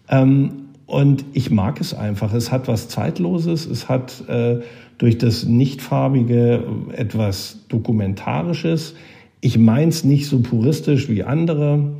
[0.08, 2.32] Ähm, und ich mag es einfach.
[2.32, 4.60] Es hat was Zeitloses, es hat äh,
[4.96, 8.94] durch das Nichtfarbige etwas Dokumentarisches.
[9.40, 11.92] Ich meins nicht so puristisch wie andere.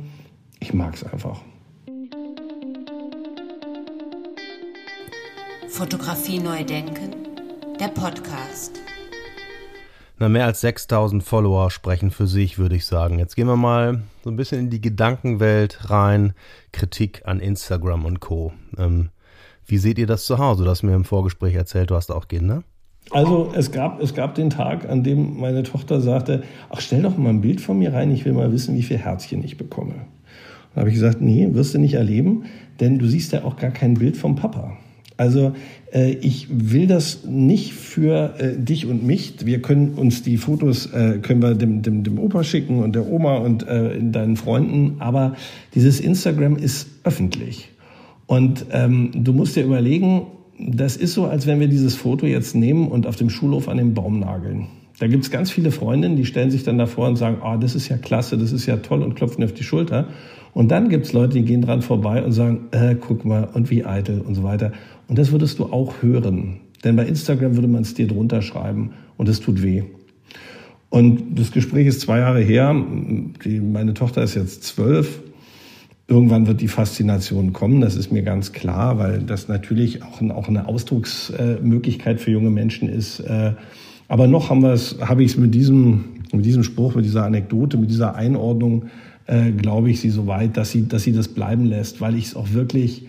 [0.59, 1.41] Ich mag es einfach.
[5.69, 7.18] Fotografie neu denken,
[7.79, 8.81] der Podcast.
[10.17, 13.19] Na, mehr als 6000 Follower sprechen für sich, würde ich sagen.
[13.19, 16.33] Jetzt gehen wir mal so ein bisschen in die Gedankenwelt rein.
[16.73, 18.51] Kritik an Instagram und Co.
[18.77, 19.09] Ähm,
[19.65, 20.65] wie seht ihr das zu Hause?
[20.65, 22.63] Du hast mir im Vorgespräch erzählt, du hast auch Kinder.
[23.11, 27.17] Also es gab, es gab den Tag, an dem meine Tochter sagte, ach stell doch
[27.17, 29.95] mal ein Bild von mir rein, ich will mal wissen, wie viel Herzchen ich bekomme.
[30.75, 32.43] Da habe ich gesagt, nee, wirst du nicht erleben,
[32.81, 34.77] denn du siehst ja auch gar kein Bild vom Papa.
[35.19, 35.51] Also
[35.91, 39.45] äh, ich will das nicht für äh, dich und mich.
[39.45, 43.05] Wir können uns die Fotos, äh, können wir dem, dem, dem Opa schicken und der
[43.05, 45.35] Oma und äh, deinen Freunden, aber
[45.75, 47.67] dieses Instagram ist öffentlich.
[48.27, 50.27] Und ähm, du musst dir überlegen,
[50.57, 53.75] das ist so, als wenn wir dieses Foto jetzt nehmen und auf dem Schulhof an
[53.75, 54.67] den Baum nageln.
[54.99, 57.75] Da gibt es ganz viele Freundinnen, die stellen sich dann davor und sagen, oh, das
[57.75, 60.07] ist ja klasse, das ist ja toll und klopfen auf die Schulter.
[60.53, 63.69] Und dann gibt es Leute, die gehen dran vorbei und sagen, äh, guck mal, und
[63.69, 64.71] wie eitel und so weiter.
[65.09, 66.61] Und das würdest du auch hören.
[66.83, 69.83] Denn bei Instagram würde man es dir drunter schreiben und es tut weh.
[70.89, 72.75] Und das Gespräch ist zwei Jahre her.
[73.43, 75.21] Die, meine Tochter ist jetzt zwölf.
[76.07, 80.47] Irgendwann wird die Faszination kommen, das ist mir ganz klar, weil das natürlich auch, auch
[80.47, 83.19] eine Ausdrucksmöglichkeit für junge Menschen ist.
[83.19, 83.53] Äh,
[84.07, 88.15] aber noch habe ich es mit diesem, mit diesem Spruch, mit dieser Anekdote, mit dieser
[88.15, 88.85] Einordnung,
[89.27, 92.25] äh, glaube ich, sie so weit, dass sie, dass sie das bleiben lässt, weil ich
[92.25, 93.08] es auch wirklich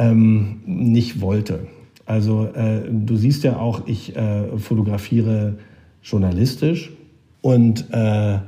[0.00, 1.66] ähm, nicht wollte.
[2.06, 5.58] Also äh, du siehst ja auch, ich äh, fotografiere
[6.02, 6.90] journalistisch
[7.42, 8.38] und äh,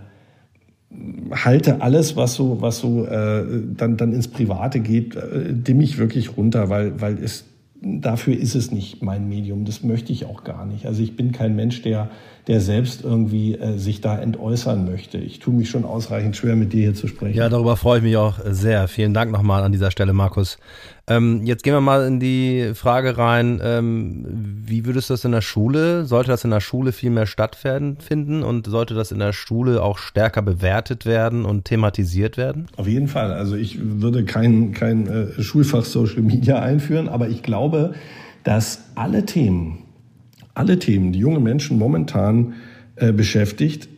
[1.30, 3.44] halte alles, was so, was so äh,
[3.76, 7.44] dann, dann ins Private geht, äh, ich wirklich runter, weil, weil es
[7.82, 9.64] dafür ist es nicht mein Medium.
[9.64, 10.86] Das möchte ich auch gar nicht.
[10.86, 12.10] Also ich bin kein Mensch, der,
[12.48, 15.18] der selbst irgendwie äh, sich da entäußern möchte.
[15.18, 17.36] Ich tue mich schon ausreichend schwer, mit dir hier zu sprechen.
[17.36, 18.88] Ja, darüber freue ich mich auch sehr.
[18.88, 20.58] Vielen Dank nochmal an dieser Stelle, Markus.
[21.06, 24.24] Ähm, jetzt gehen wir mal in die Frage rein, ähm,
[24.64, 28.42] wie würdest du das in der Schule, sollte das in der Schule viel mehr stattfinden
[28.42, 32.66] und sollte das in der Schule auch stärker bewertet werden und thematisiert werden?
[32.76, 33.32] Auf jeden Fall.
[33.32, 37.94] Also ich würde kein, kein äh, Schulfach Social Media einführen, aber ich glaube,
[38.44, 39.81] dass alle Themen,
[40.54, 42.54] alle Themen, die junge Menschen momentan
[42.96, 43.88] äh, beschäftigt,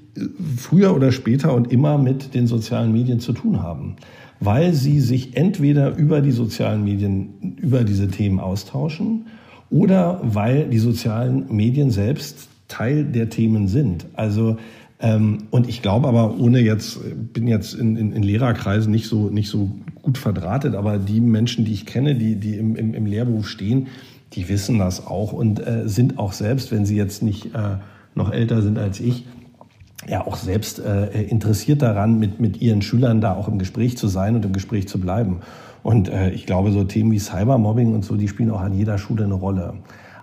[0.57, 3.97] früher oder später und immer mit den sozialen Medien zu tun haben,
[4.41, 9.27] weil sie sich entweder über die sozialen Medien über diese Themen austauschen
[9.71, 14.07] oder weil die sozialen Medien selbst Teil der Themen sind.
[14.15, 14.57] Also
[15.01, 17.01] ähm, und ich glaube aber, ohne jetzt,
[17.33, 21.65] bin jetzt in, in, in Lehrerkreisen nicht so, nicht so gut verdrahtet, aber die Menschen,
[21.65, 23.89] die ich kenne, die, die im, im, im Lehrberuf stehen,
[24.35, 27.77] die wissen das auch und äh, sind auch selbst, wenn sie jetzt nicht äh,
[28.15, 29.27] noch älter sind als ich,
[30.09, 34.09] ja auch selbst äh, interessiert daran, mit, mit ihren Schülern da auch im Gespräch zu
[34.09, 35.41] sein und im Gespräch zu bleiben.
[35.83, 38.99] Und äh, ich glaube, so Themen wie Cybermobbing und so, die spielen auch an jeder
[38.99, 39.75] Schule eine Rolle.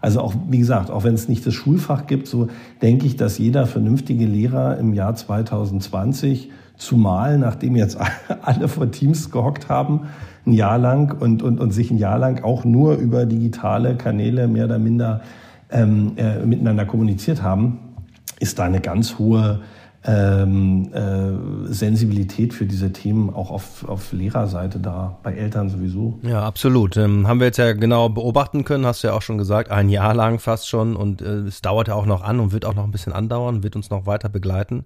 [0.01, 2.47] Also auch, wie gesagt, auch wenn es nicht das Schulfach gibt, so
[2.81, 7.97] denke ich, dass jeder vernünftige Lehrer im Jahr 2020, zumal nachdem jetzt
[8.41, 10.07] alle vor Teams gehockt haben,
[10.45, 14.47] ein Jahr lang und, und, und sich ein Jahr lang auch nur über digitale Kanäle
[14.47, 15.21] mehr oder minder
[15.69, 17.79] ähm, äh, miteinander kommuniziert haben,
[18.39, 19.61] ist da eine ganz hohe
[20.03, 26.17] ähm, äh, Sensibilität für diese Themen auch auf, auf Lehrerseite da, bei Eltern sowieso.
[26.23, 26.97] Ja, absolut.
[26.97, 29.89] Ähm, haben wir jetzt ja genau beobachten können, hast du ja auch schon gesagt, ein
[29.89, 32.73] Jahr lang fast schon und äh, es dauert ja auch noch an und wird auch
[32.73, 34.85] noch ein bisschen andauern, wird uns noch weiter begleiten.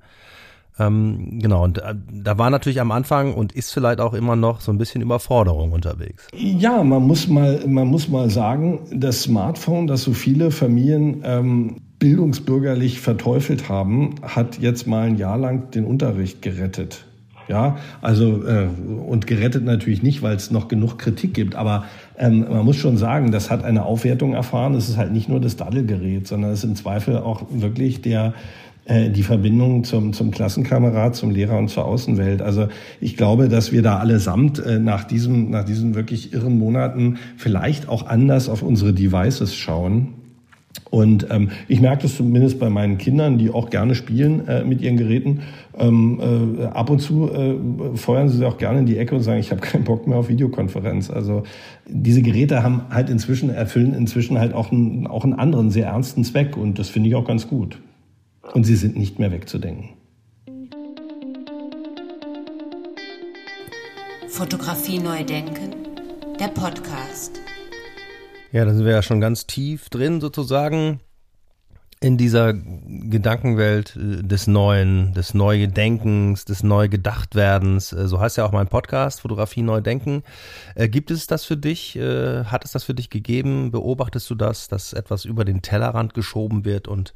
[0.77, 4.59] Ähm, genau, und äh, da war natürlich am Anfang und ist vielleicht auch immer noch
[4.59, 6.27] so ein bisschen Überforderung unterwegs.
[6.33, 11.77] Ja, man muss mal, man muss mal sagen, das Smartphone, das so viele Familien ähm,
[11.99, 17.05] bildungsbürgerlich verteufelt haben, hat jetzt mal ein Jahr lang den Unterricht gerettet.
[17.47, 18.67] Ja, also äh,
[19.07, 21.85] und gerettet natürlich nicht, weil es noch genug Kritik gibt, aber
[22.17, 24.73] ähm, man muss schon sagen, das hat eine Aufwertung erfahren.
[24.73, 28.33] Es ist halt nicht nur das Daddelgerät, sondern es ist im Zweifel auch wirklich der
[28.85, 32.41] äh, die Verbindung zum, zum Klassenkamerad, zum Lehrer und zur Außenwelt.
[32.41, 32.67] Also
[33.01, 37.89] ich glaube, dass wir da allesamt äh, nach, diesem, nach diesen wirklich irren Monaten vielleicht
[37.89, 40.13] auch anders auf unsere Devices schauen
[40.89, 44.81] und ähm, ich merke das zumindest bei meinen Kindern, die auch gerne spielen äh, mit
[44.81, 45.41] ihren Geräten.
[45.77, 46.19] Ähm,
[46.59, 49.39] äh, ab und zu äh, feuern sie sich auch gerne in die Ecke und sagen,
[49.39, 51.09] ich habe keinen Bock mehr auf Videokonferenz.
[51.09, 51.43] Also
[51.87, 56.23] diese Geräte haben halt inzwischen, erfüllen inzwischen halt auch einen, auch einen anderen, sehr ernsten
[56.23, 56.57] Zweck.
[56.57, 57.79] Und das finde ich auch ganz gut.
[58.53, 59.89] Und sie sind nicht mehr wegzudenken.
[64.27, 65.71] Fotografie neu denken,
[66.39, 67.39] der Podcast.
[68.51, 70.99] Ja, da sind wir ja schon ganz tief drin sozusagen
[72.01, 77.93] in dieser Gedankenwelt äh, des Neuen, des Neugedenkens, des Neugedachtwerdens.
[77.93, 80.23] Äh, so heißt ja auch mein Podcast, Fotografie neu denken.
[80.75, 81.95] Äh, gibt es das für dich?
[81.95, 83.71] Hat es das für dich gegeben?
[83.71, 87.13] Beobachtest du das, dass etwas über den Tellerrand geschoben wird und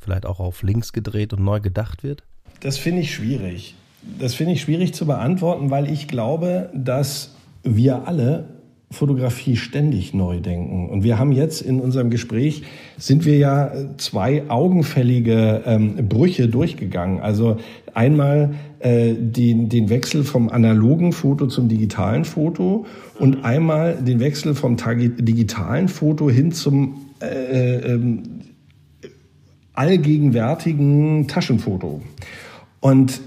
[0.00, 2.22] vielleicht auch auf links gedreht und neu gedacht wird?
[2.60, 3.74] Das finde ich schwierig.
[4.18, 8.48] Das finde ich schwierig zu beantworten, weil ich glaube, dass wir alle
[8.92, 10.88] Fotografie ständig neu denken.
[10.88, 12.64] Und wir haben jetzt in unserem Gespräch,
[12.98, 17.20] sind wir ja zwei augenfällige ähm, Brüche durchgegangen.
[17.20, 17.58] Also
[17.94, 22.84] einmal äh, den, den Wechsel vom analogen Foto zum digitalen Foto
[23.20, 28.00] und einmal den Wechsel vom digitalen Foto hin zum äh, äh,
[29.74, 32.02] allgegenwärtigen Taschenfoto.
[32.80, 33.20] Und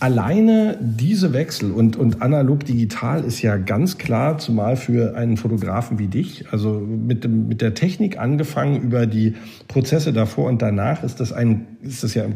[0.00, 6.06] Alleine diese Wechsel und, und analog-digital ist ja ganz klar, zumal für einen Fotografen wie
[6.06, 9.34] dich, also mit, dem, mit der Technik angefangen über die
[9.66, 12.26] Prozesse davor und danach ist das ein, ist das ja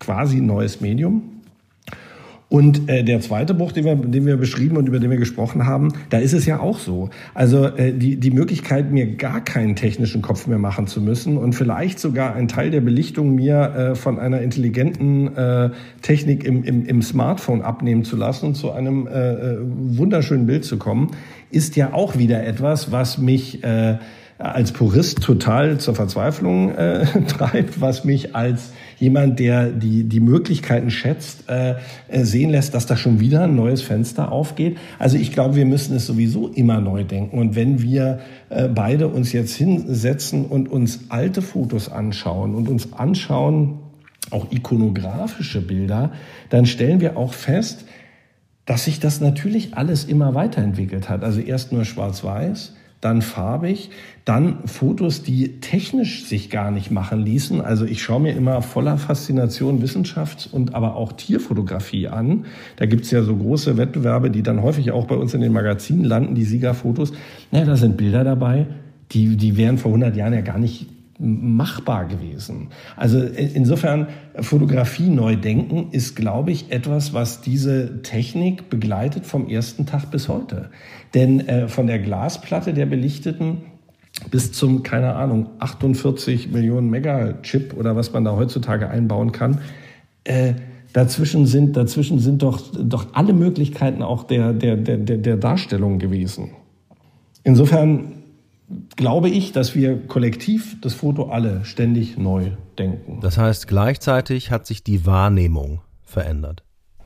[0.00, 1.41] quasi neues Medium.
[2.52, 5.64] Und äh, der zweite Bruch, den wir, den wir beschrieben und über den wir gesprochen
[5.64, 7.08] haben, da ist es ja auch so.
[7.32, 11.54] Also äh, die, die Möglichkeit, mir gar keinen technischen Kopf mehr machen zu müssen und
[11.54, 15.70] vielleicht sogar einen Teil der Belichtung mir äh, von einer intelligenten äh,
[16.02, 20.66] Technik im, im, im Smartphone abnehmen zu lassen und zu einem äh, äh wunderschönen Bild
[20.66, 21.12] zu kommen,
[21.50, 23.96] ist ja auch wieder etwas, was mich äh,
[24.44, 30.90] als Purist total zur Verzweiflung äh, treibt, was mich als jemand, der die, die Möglichkeiten
[30.90, 31.74] schätzt, äh,
[32.08, 34.76] äh, sehen lässt, dass da schon wieder ein neues Fenster aufgeht.
[34.98, 37.38] Also ich glaube, wir müssen es sowieso immer neu denken.
[37.38, 42.92] Und wenn wir äh, beide uns jetzt hinsetzen und uns alte Fotos anschauen und uns
[42.92, 43.78] anschauen,
[44.30, 46.12] auch ikonografische Bilder,
[46.48, 47.84] dann stellen wir auch fest,
[48.66, 51.24] dass sich das natürlich alles immer weiterentwickelt hat.
[51.24, 53.90] Also erst nur schwarz-weiß, dann farbig,
[54.24, 57.60] dann Fotos, die technisch sich gar nicht machen ließen.
[57.60, 62.46] Also ich schaue mir immer voller Faszination Wissenschafts- und aber auch Tierfotografie an.
[62.76, 66.04] Da gibt's ja so große Wettbewerbe, die dann häufig auch bei uns in den Magazinen
[66.04, 67.12] landen, die Siegerfotos.
[67.50, 68.66] Naja, da sind Bilder dabei,
[69.10, 70.86] die, die wären vor 100 Jahren ja gar nicht
[71.18, 72.68] machbar gewesen.
[72.96, 74.08] Also insofern
[74.40, 80.28] Fotografie neu denken ist, glaube ich, etwas, was diese Technik begleitet vom ersten Tag bis
[80.28, 80.70] heute.
[81.14, 83.58] Denn äh, von der Glasplatte der Belichteten
[84.30, 89.60] bis zum, keine Ahnung, 48 Millionen Mega-Chip oder was man da heutzutage einbauen kann.
[90.24, 90.54] Äh,
[90.92, 96.50] dazwischen sind, dazwischen sind doch, doch alle Möglichkeiten auch der, der, der, der Darstellung gewesen.
[97.44, 98.21] Insofern
[98.96, 103.20] glaube ich, dass wir kollektiv das Foto alle ständig neu denken.
[103.20, 106.62] Das heißt, gleichzeitig hat sich die Wahrnehmung verändert.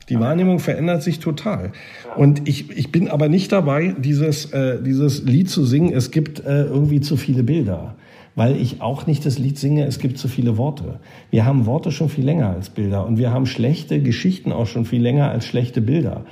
[0.09, 1.73] Die Wahrnehmung verändert sich total.
[2.15, 6.39] Und ich, ich bin aber nicht dabei, dieses, äh, dieses Lied zu singen, es gibt
[6.39, 7.95] äh, irgendwie zu viele Bilder.
[8.33, 10.99] Weil ich auch nicht das Lied singe, es gibt zu viele Worte.
[11.31, 14.85] Wir haben Worte schon viel länger als Bilder und wir haben schlechte Geschichten auch schon
[14.85, 16.23] viel länger als schlechte Bilder.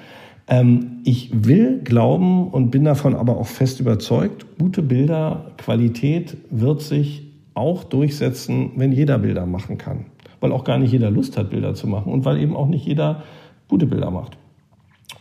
[0.48, 6.82] Ähm, ich will glauben und bin davon aber auch fest überzeugt, gute Bilder, Qualität wird
[6.82, 10.06] sich auch durchsetzen, wenn jeder Bilder machen kann.
[10.40, 12.86] Weil auch gar nicht jeder Lust hat, Bilder zu machen und weil eben auch nicht
[12.86, 13.24] jeder
[13.68, 14.38] gute Bilder macht.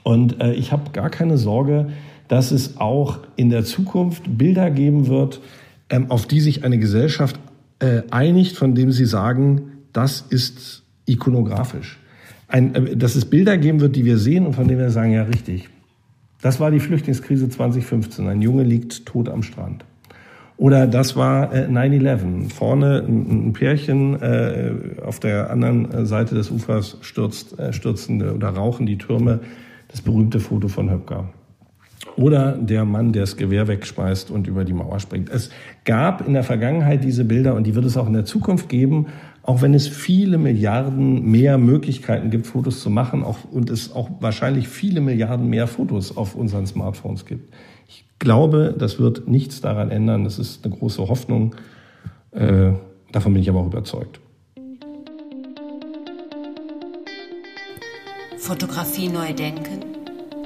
[0.02, 1.88] Und äh, ich habe gar keine Sorge,
[2.28, 5.40] dass es auch in der Zukunft Bilder geben wird,
[5.88, 7.38] ähm, auf die sich eine Gesellschaft
[7.78, 11.98] äh, einigt, von dem sie sagen, das ist ikonografisch.
[12.54, 15.12] Ein, äh, dass es Bilder geben wird, die wir sehen und von denen wir sagen,
[15.12, 15.68] ja richtig.
[16.40, 18.28] Das war die Flüchtlingskrise 2015.
[18.28, 19.84] Ein Junge liegt tot am Strand.
[20.56, 22.50] Oder das war äh, 9-11.
[22.50, 24.70] Vorne ein, ein Pärchen, äh,
[25.04, 29.40] auf der anderen Seite des Ufers stürzt, äh, stürzen oder rauchen die Türme.
[29.88, 31.28] Das berühmte Foto von Höpker.
[32.16, 35.28] Oder der Mann, der das Gewehr wegschmeißt und über die Mauer springt.
[35.28, 35.50] Es
[35.84, 39.06] gab in der Vergangenheit diese Bilder und die wird es auch in der Zukunft geben,
[39.44, 44.10] auch wenn es viele Milliarden mehr Möglichkeiten gibt, Fotos zu machen auch, und es auch
[44.20, 47.52] wahrscheinlich viele Milliarden mehr Fotos auf unseren Smartphones gibt
[48.24, 50.24] glaube, das wird nichts daran ändern.
[50.24, 51.54] Das ist eine große Hoffnung.
[52.32, 52.72] Äh,
[53.12, 54.20] davon bin ich aber auch überzeugt.
[58.38, 59.84] Fotografie neu denken,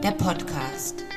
[0.03, 1.08] der Podcast.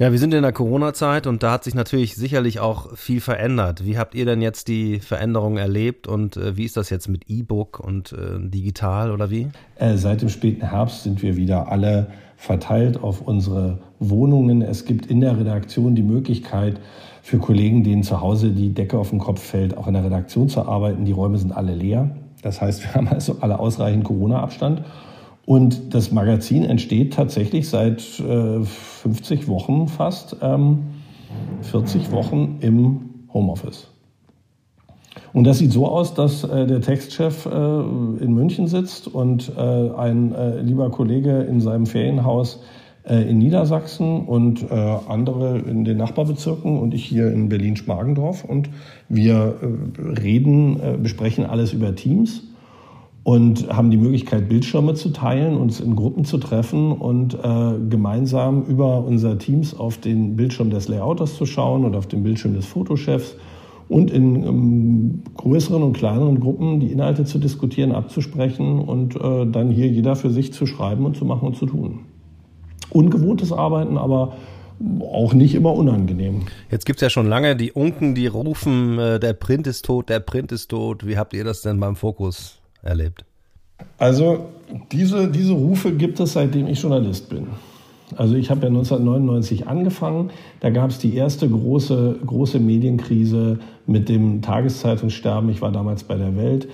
[0.00, 3.84] Ja, wir sind in der Corona-Zeit und da hat sich natürlich sicherlich auch viel verändert.
[3.84, 7.28] Wie habt ihr denn jetzt die Veränderungen erlebt und äh, wie ist das jetzt mit
[7.28, 9.48] E-Book und äh, digital oder wie?
[9.76, 12.06] Äh, seit dem späten Herbst sind wir wieder alle
[12.38, 14.62] verteilt auf unsere Wohnungen.
[14.62, 16.80] Es gibt in der Redaktion die Möglichkeit
[17.20, 20.48] für Kollegen, denen zu Hause die Decke auf den Kopf fällt, auch in der Redaktion
[20.48, 21.04] zu arbeiten.
[21.04, 22.08] Die Räume sind alle leer.
[22.40, 24.82] Das heißt, wir haben also alle ausreichend Corona-Abstand.
[25.50, 30.84] Und das Magazin entsteht tatsächlich seit äh, 50 Wochen fast, ähm,
[31.62, 33.88] 40 Wochen im Homeoffice.
[35.32, 39.60] Und das sieht so aus, dass äh, der Textchef äh, in München sitzt und äh,
[39.60, 42.62] ein äh, lieber Kollege in seinem Ferienhaus
[43.02, 48.44] äh, in Niedersachsen und andere in den Nachbarbezirken und ich hier in Berlin-Schmargendorf.
[48.44, 48.70] Und
[49.08, 49.56] wir
[49.98, 52.44] reden, besprechen alles über Teams
[53.22, 57.36] und haben die Möglichkeit, Bildschirme zu teilen, uns in Gruppen zu treffen und
[57.90, 62.54] gemeinsam über unser Teams auf den Bildschirm des Layouters zu schauen oder auf den Bildschirm
[62.54, 63.36] des Fotochefs
[63.90, 69.68] und in ähm, größeren und kleineren Gruppen die Inhalte zu diskutieren, abzusprechen und äh, dann
[69.68, 72.00] hier jeder für sich zu schreiben und zu machen und zu tun.
[72.90, 74.36] Ungewohntes Arbeiten, aber
[75.00, 76.42] auch nicht immer unangenehm.
[76.70, 80.20] Jetzt gibt's ja schon lange die Unken, die rufen, äh, der Print ist tot, der
[80.20, 81.04] Print ist tot.
[81.04, 83.24] Wie habt ihr das denn beim Fokus erlebt?
[83.98, 84.46] Also
[84.92, 87.48] diese, diese Rufe gibt es, seitdem ich Journalist bin.
[88.16, 90.30] Also ich habe ja 1999 angefangen.
[90.60, 95.48] Da gab es die erste große, große Medienkrise mit dem Tageszeitungssterben.
[95.50, 96.68] Ich war damals bei der Welt.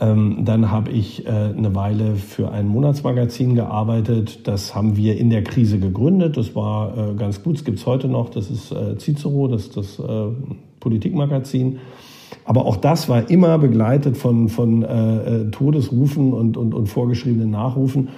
[0.00, 4.46] Ähm, dann habe ich äh, eine Weile für ein Monatsmagazin gearbeitet.
[4.46, 6.36] Das haben wir in der Krise gegründet.
[6.36, 7.56] Das war äh, ganz gut.
[7.56, 8.30] Es gibt es heute noch.
[8.30, 10.28] Das ist äh, Cicero, das ist das äh,
[10.78, 11.80] Politikmagazin.
[12.44, 17.50] Aber auch das war immer begleitet von, von äh, äh, Todesrufen und, und, und vorgeschriebenen
[17.50, 18.08] Nachrufen.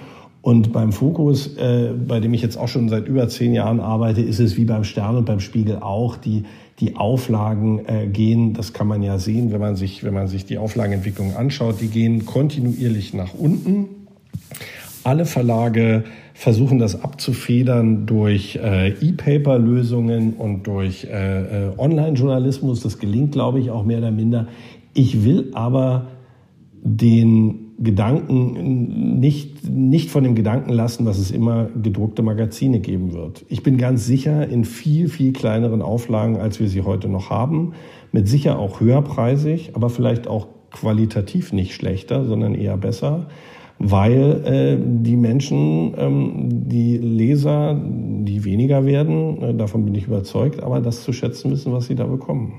[0.41, 4.21] Und beim Fokus, äh, bei dem ich jetzt auch schon seit über zehn Jahren arbeite,
[4.21, 6.15] ist es wie beim Stern und beim Spiegel auch.
[6.17, 6.45] Die,
[6.79, 10.45] die Auflagen äh, gehen, das kann man ja sehen, wenn man sich, wenn man sich
[10.45, 13.87] die Auflagenentwicklung anschaut, die gehen kontinuierlich nach unten.
[15.03, 22.81] Alle Verlage versuchen das abzufedern durch äh, E-Paper-Lösungen und durch äh, äh, Online-Journalismus.
[22.81, 24.47] Das gelingt, glaube ich, auch mehr oder minder.
[24.93, 26.07] Ich will aber
[26.83, 33.43] den Gedanken nicht, nicht von dem Gedanken lassen, dass es immer gedruckte Magazine geben wird.
[33.49, 37.73] Ich bin ganz sicher in viel, viel kleineren Auflagen, als wir sie heute noch haben.
[38.11, 43.27] Mit sicher auch höherpreisig, aber vielleicht auch qualitativ nicht schlechter, sondern eher besser,
[43.83, 50.61] weil äh, die Menschen, ähm, die Leser, die weniger werden, äh, davon bin ich überzeugt,
[50.61, 52.53] aber das zu schätzen wissen, was sie da bekommen.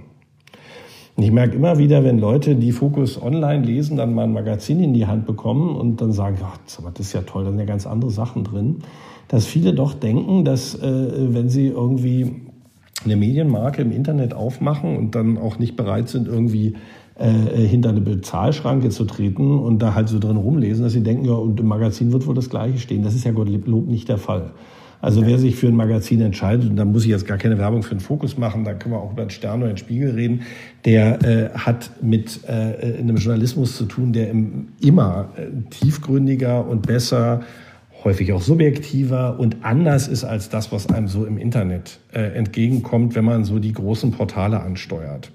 [1.14, 4.82] Und ich merke immer wieder, wenn Leute, die Fokus online lesen, dann mal ein Magazin
[4.82, 7.66] in die Hand bekommen und dann sagen, ja, das ist ja toll, da sind ja
[7.66, 8.78] ganz andere Sachen drin,
[9.28, 12.32] dass viele doch denken, dass äh, wenn sie irgendwie
[13.04, 16.74] eine Medienmarke im Internet aufmachen und dann auch nicht bereit sind, irgendwie
[17.18, 21.24] äh, hinter eine Bezahlschranke zu treten und da halt so drin rumlesen, dass sie denken,
[21.24, 23.02] ja, und im Magazin wird wohl das Gleiche stehen.
[23.02, 24.52] Das ist ja Gottlob nicht der Fall.
[25.02, 27.82] Also wer sich für ein Magazin entscheidet, und da muss ich jetzt gar keine Werbung
[27.82, 30.42] für einen Fokus machen, da können wir auch über den Stern oder den Spiegel reden,
[30.84, 36.86] der äh, hat mit äh, einem Journalismus zu tun, der im, immer äh, tiefgründiger und
[36.86, 37.40] besser
[38.04, 43.14] häufig auch subjektiver und anders ist als das, was einem so im Internet äh, entgegenkommt,
[43.14, 45.30] wenn man so die großen Portale ansteuert.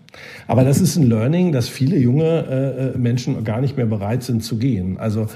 [0.47, 4.24] Aber das ist ein Learning, dass viele junge äh, äh Menschen gar nicht mehr bereit
[4.24, 4.97] sind zu gehen.
[4.97, 5.28] Also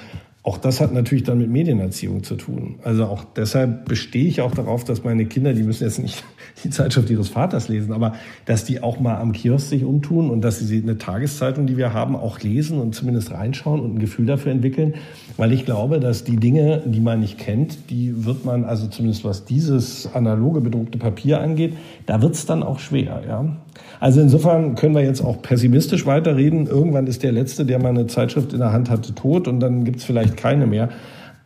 [0.43, 2.79] auch das hat natürlich dann mit Medienerziehung zu tun.
[2.83, 6.23] Also auch deshalb bestehe ich auch darauf, dass meine Kinder, die müssen jetzt nicht
[6.63, 8.15] die Zeitschrift ihres Vaters lesen, aber
[8.45, 11.93] dass die auch mal am Kiosk sich umtun und dass sie eine Tageszeitung, die wir
[11.93, 14.95] haben, auch lesen und zumindest reinschauen und ein Gefühl dafür entwickeln.
[15.37, 19.23] Weil ich glaube, dass die Dinge, die man nicht kennt, die wird man, also zumindest
[19.23, 21.73] was dieses analoge bedruckte Papier angeht,
[22.07, 23.21] da wird es dann auch schwer.
[23.27, 23.57] Ja?
[23.99, 26.67] Also insofern können wir jetzt auch pessimistisch weiterreden.
[26.67, 29.83] Irgendwann ist der Letzte, der mal eine Zeitschrift in der Hand hatte, tot und dann
[29.83, 30.89] gibt es vielleicht keine mehr.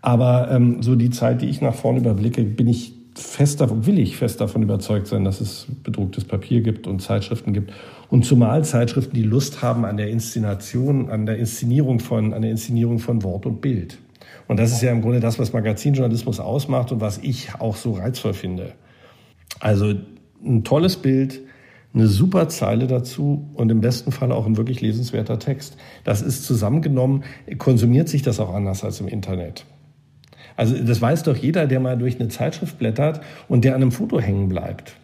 [0.01, 3.97] Aber ähm, so die Zeit, die ich nach vorne überblicke, bin ich fest davon, will
[3.97, 7.71] ich fest davon überzeugt sein, dass es bedrucktes Papier gibt und Zeitschriften gibt.
[8.09, 12.51] Und zumal Zeitschriften, die Lust haben an der Inszenation, an der Inszenierung von, an der
[12.51, 13.97] Inszenierung von Wort und Bild.
[14.47, 17.93] Und das ist ja im Grunde das, was Magazinjournalismus ausmacht und was ich auch so
[17.93, 18.73] reizvoll finde.
[19.59, 19.93] Also
[20.45, 21.41] ein tolles Bild,
[21.96, 25.78] eine super Zeile dazu und im besten Fall auch ein wirklich lesenswerter Text.
[26.04, 27.24] Das ist zusammengenommen,
[27.58, 29.66] konsumiert sich das auch anders als im Internet.
[30.58, 33.91] Also das weiß doch jeder, der mal durch eine Zeitschrift blättert und der an einem
[33.91, 34.96] Foto hängen bleibt.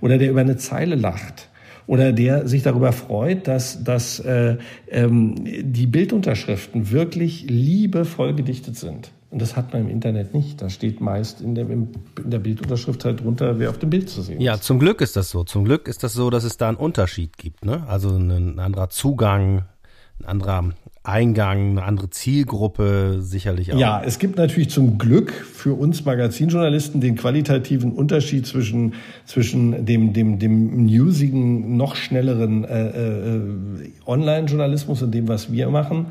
[0.00, 1.48] Oder der über eine Zeile lacht.
[1.86, 4.58] Oder der sich darüber freut, dass, dass äh,
[4.90, 9.10] ähm, die Bildunterschriften wirklich liebevoll gedichtet sind.
[9.30, 10.62] Und das hat man im Internet nicht.
[10.62, 11.88] Da steht meist in der, in
[12.24, 14.44] der Bildunterschrift halt drunter, wer auf dem Bild zu sehen ist.
[14.44, 15.44] Ja, zum Glück ist das so.
[15.44, 17.64] Zum Glück ist das so, dass es da einen Unterschied gibt.
[17.64, 17.84] Ne?
[17.88, 19.64] Also ein anderer Zugang,
[20.20, 20.70] ein anderer
[21.02, 23.78] Eingang, eine andere Zielgruppe sicherlich auch.
[23.78, 28.94] Ja, es gibt natürlich zum Glück für uns Magazinjournalisten den qualitativen Unterschied zwischen,
[29.26, 33.40] zwischen dem, dem, dem newsigen, noch schnelleren äh, äh,
[34.06, 36.06] Online-Journalismus und dem, was wir machen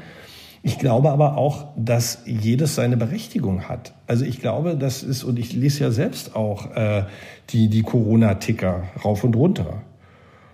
[0.64, 3.94] ich glaube aber auch, dass jedes seine Berechtigung hat.
[4.08, 7.04] Also ich glaube, das ist, und ich lese ja selbst auch äh,
[7.50, 9.84] die, die Corona-Ticker rauf und runter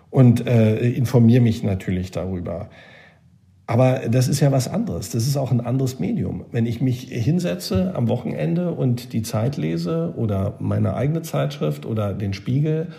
[0.09, 2.69] und äh, informiere mich natürlich darüber.
[3.65, 5.09] Aber das ist ja was anderes.
[5.09, 6.45] Das ist auch ein anderes Medium.
[6.51, 12.13] Wenn ich mich hinsetze am Wochenende und die Zeit lese oder meine eigene Zeitschrift oder
[12.13, 12.89] den Spiegel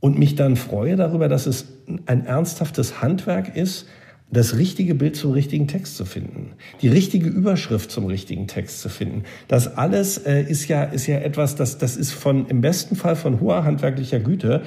[0.00, 1.66] und mich dann freue darüber, dass es
[2.06, 3.86] ein ernsthaftes Handwerk ist,
[4.30, 6.52] das richtige Bild zum richtigen Text zu finden,
[6.82, 9.22] die richtige Überschrift zum richtigen Text zu finden.
[9.48, 13.16] Das alles äh, ist ja ist ja etwas, das das ist von im besten Fall
[13.16, 14.62] von hoher handwerklicher Güte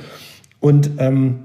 [0.59, 1.39] und ähm,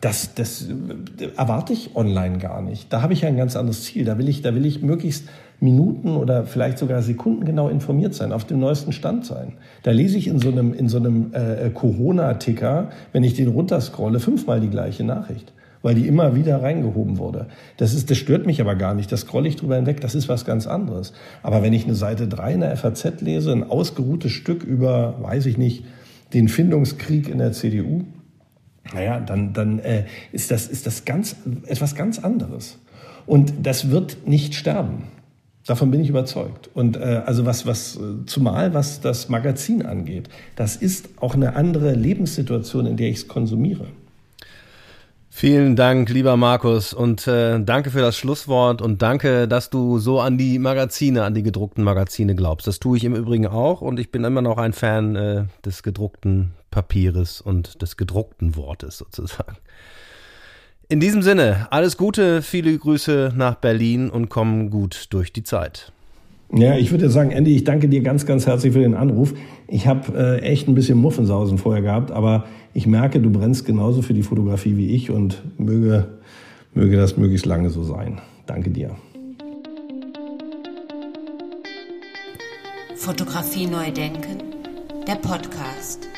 [0.00, 2.92] das, das äh, erwarte ich online gar nicht.
[2.92, 4.04] Da habe ich ja ein ganz anderes Ziel.
[4.04, 5.28] Da will ich, da will ich möglichst
[5.60, 9.54] Minuten oder vielleicht sogar Sekunden genau informiert sein, auf dem neuesten Stand sein.
[9.82, 14.20] Da lese ich in so einem, in so einem äh, Corona-Ticker, wenn ich den runterscrolle,
[14.20, 15.52] fünfmal die gleiche Nachricht
[15.84, 17.46] weil die immer wieder reingehoben wurde.
[17.76, 20.30] Das, ist, das stört mich aber gar nicht, das scrolle ich drüber hinweg, das ist
[20.30, 21.12] was ganz anderes.
[21.42, 25.44] Aber wenn ich eine Seite 3 in der FAZ lese, ein ausgeruhtes Stück über, weiß
[25.44, 25.84] ich nicht,
[26.32, 28.04] den Findungskrieg in der CDU,
[28.94, 32.78] naja, dann, dann äh, ist das, ist das ganz, etwas ganz anderes.
[33.26, 35.08] Und das wird nicht sterben.
[35.66, 36.70] Davon bin ich überzeugt.
[36.72, 41.92] Und äh, also was, was, zumal was das Magazin angeht, das ist auch eine andere
[41.92, 43.86] Lebenssituation, in der ich es konsumiere.
[45.36, 50.20] Vielen Dank, lieber Markus, und äh, danke für das Schlusswort und danke, dass du so
[50.20, 52.68] an die Magazine, an die gedruckten Magazine glaubst.
[52.68, 55.82] Das tue ich im Übrigen auch und ich bin immer noch ein Fan äh, des
[55.82, 59.56] gedruckten Papieres und des gedruckten Wortes sozusagen.
[60.88, 65.90] In diesem Sinne, alles Gute, viele Grüße nach Berlin und kommen gut durch die Zeit.
[66.52, 69.34] Ja, ich würde sagen, Andy, ich danke dir ganz, ganz herzlich für den Anruf.
[69.66, 74.02] Ich habe äh, echt ein bisschen Muffensausen vorher gehabt, aber ich merke, du brennst genauso
[74.02, 76.08] für die Fotografie wie ich und möge,
[76.74, 78.20] möge das möglichst lange so sein.
[78.46, 78.96] Danke dir.
[82.96, 84.42] Fotografie neu denken,
[85.06, 86.08] der Podcast.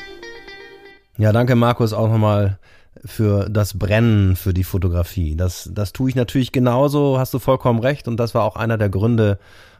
[1.17, 2.57] Ja, danke Markus auch nochmal
[3.05, 5.35] für das Brennen für die Fotografie.
[5.35, 8.07] Das, das tue ich natürlich genauso, hast du vollkommen recht.
[8.07, 9.37] Und das war auch einer der Gründe,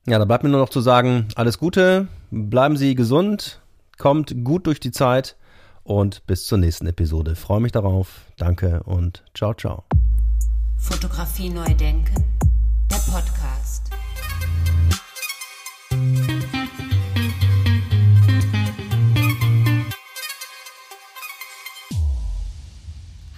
[0.06, 3.60] Ja, da bleibt mir nur noch zu sagen, alles Gute, bleiben Sie gesund,
[3.98, 5.36] kommt gut durch die Zeit
[5.82, 7.34] und bis zur nächsten Episode.
[7.34, 8.22] Freue mich darauf.
[8.36, 9.84] Danke und ciao, ciao.
[10.76, 12.24] Fotografie neu denken,
[12.90, 13.90] der Podcast.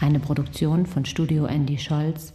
[0.00, 2.32] Eine Produktion von Studio Andy Scholz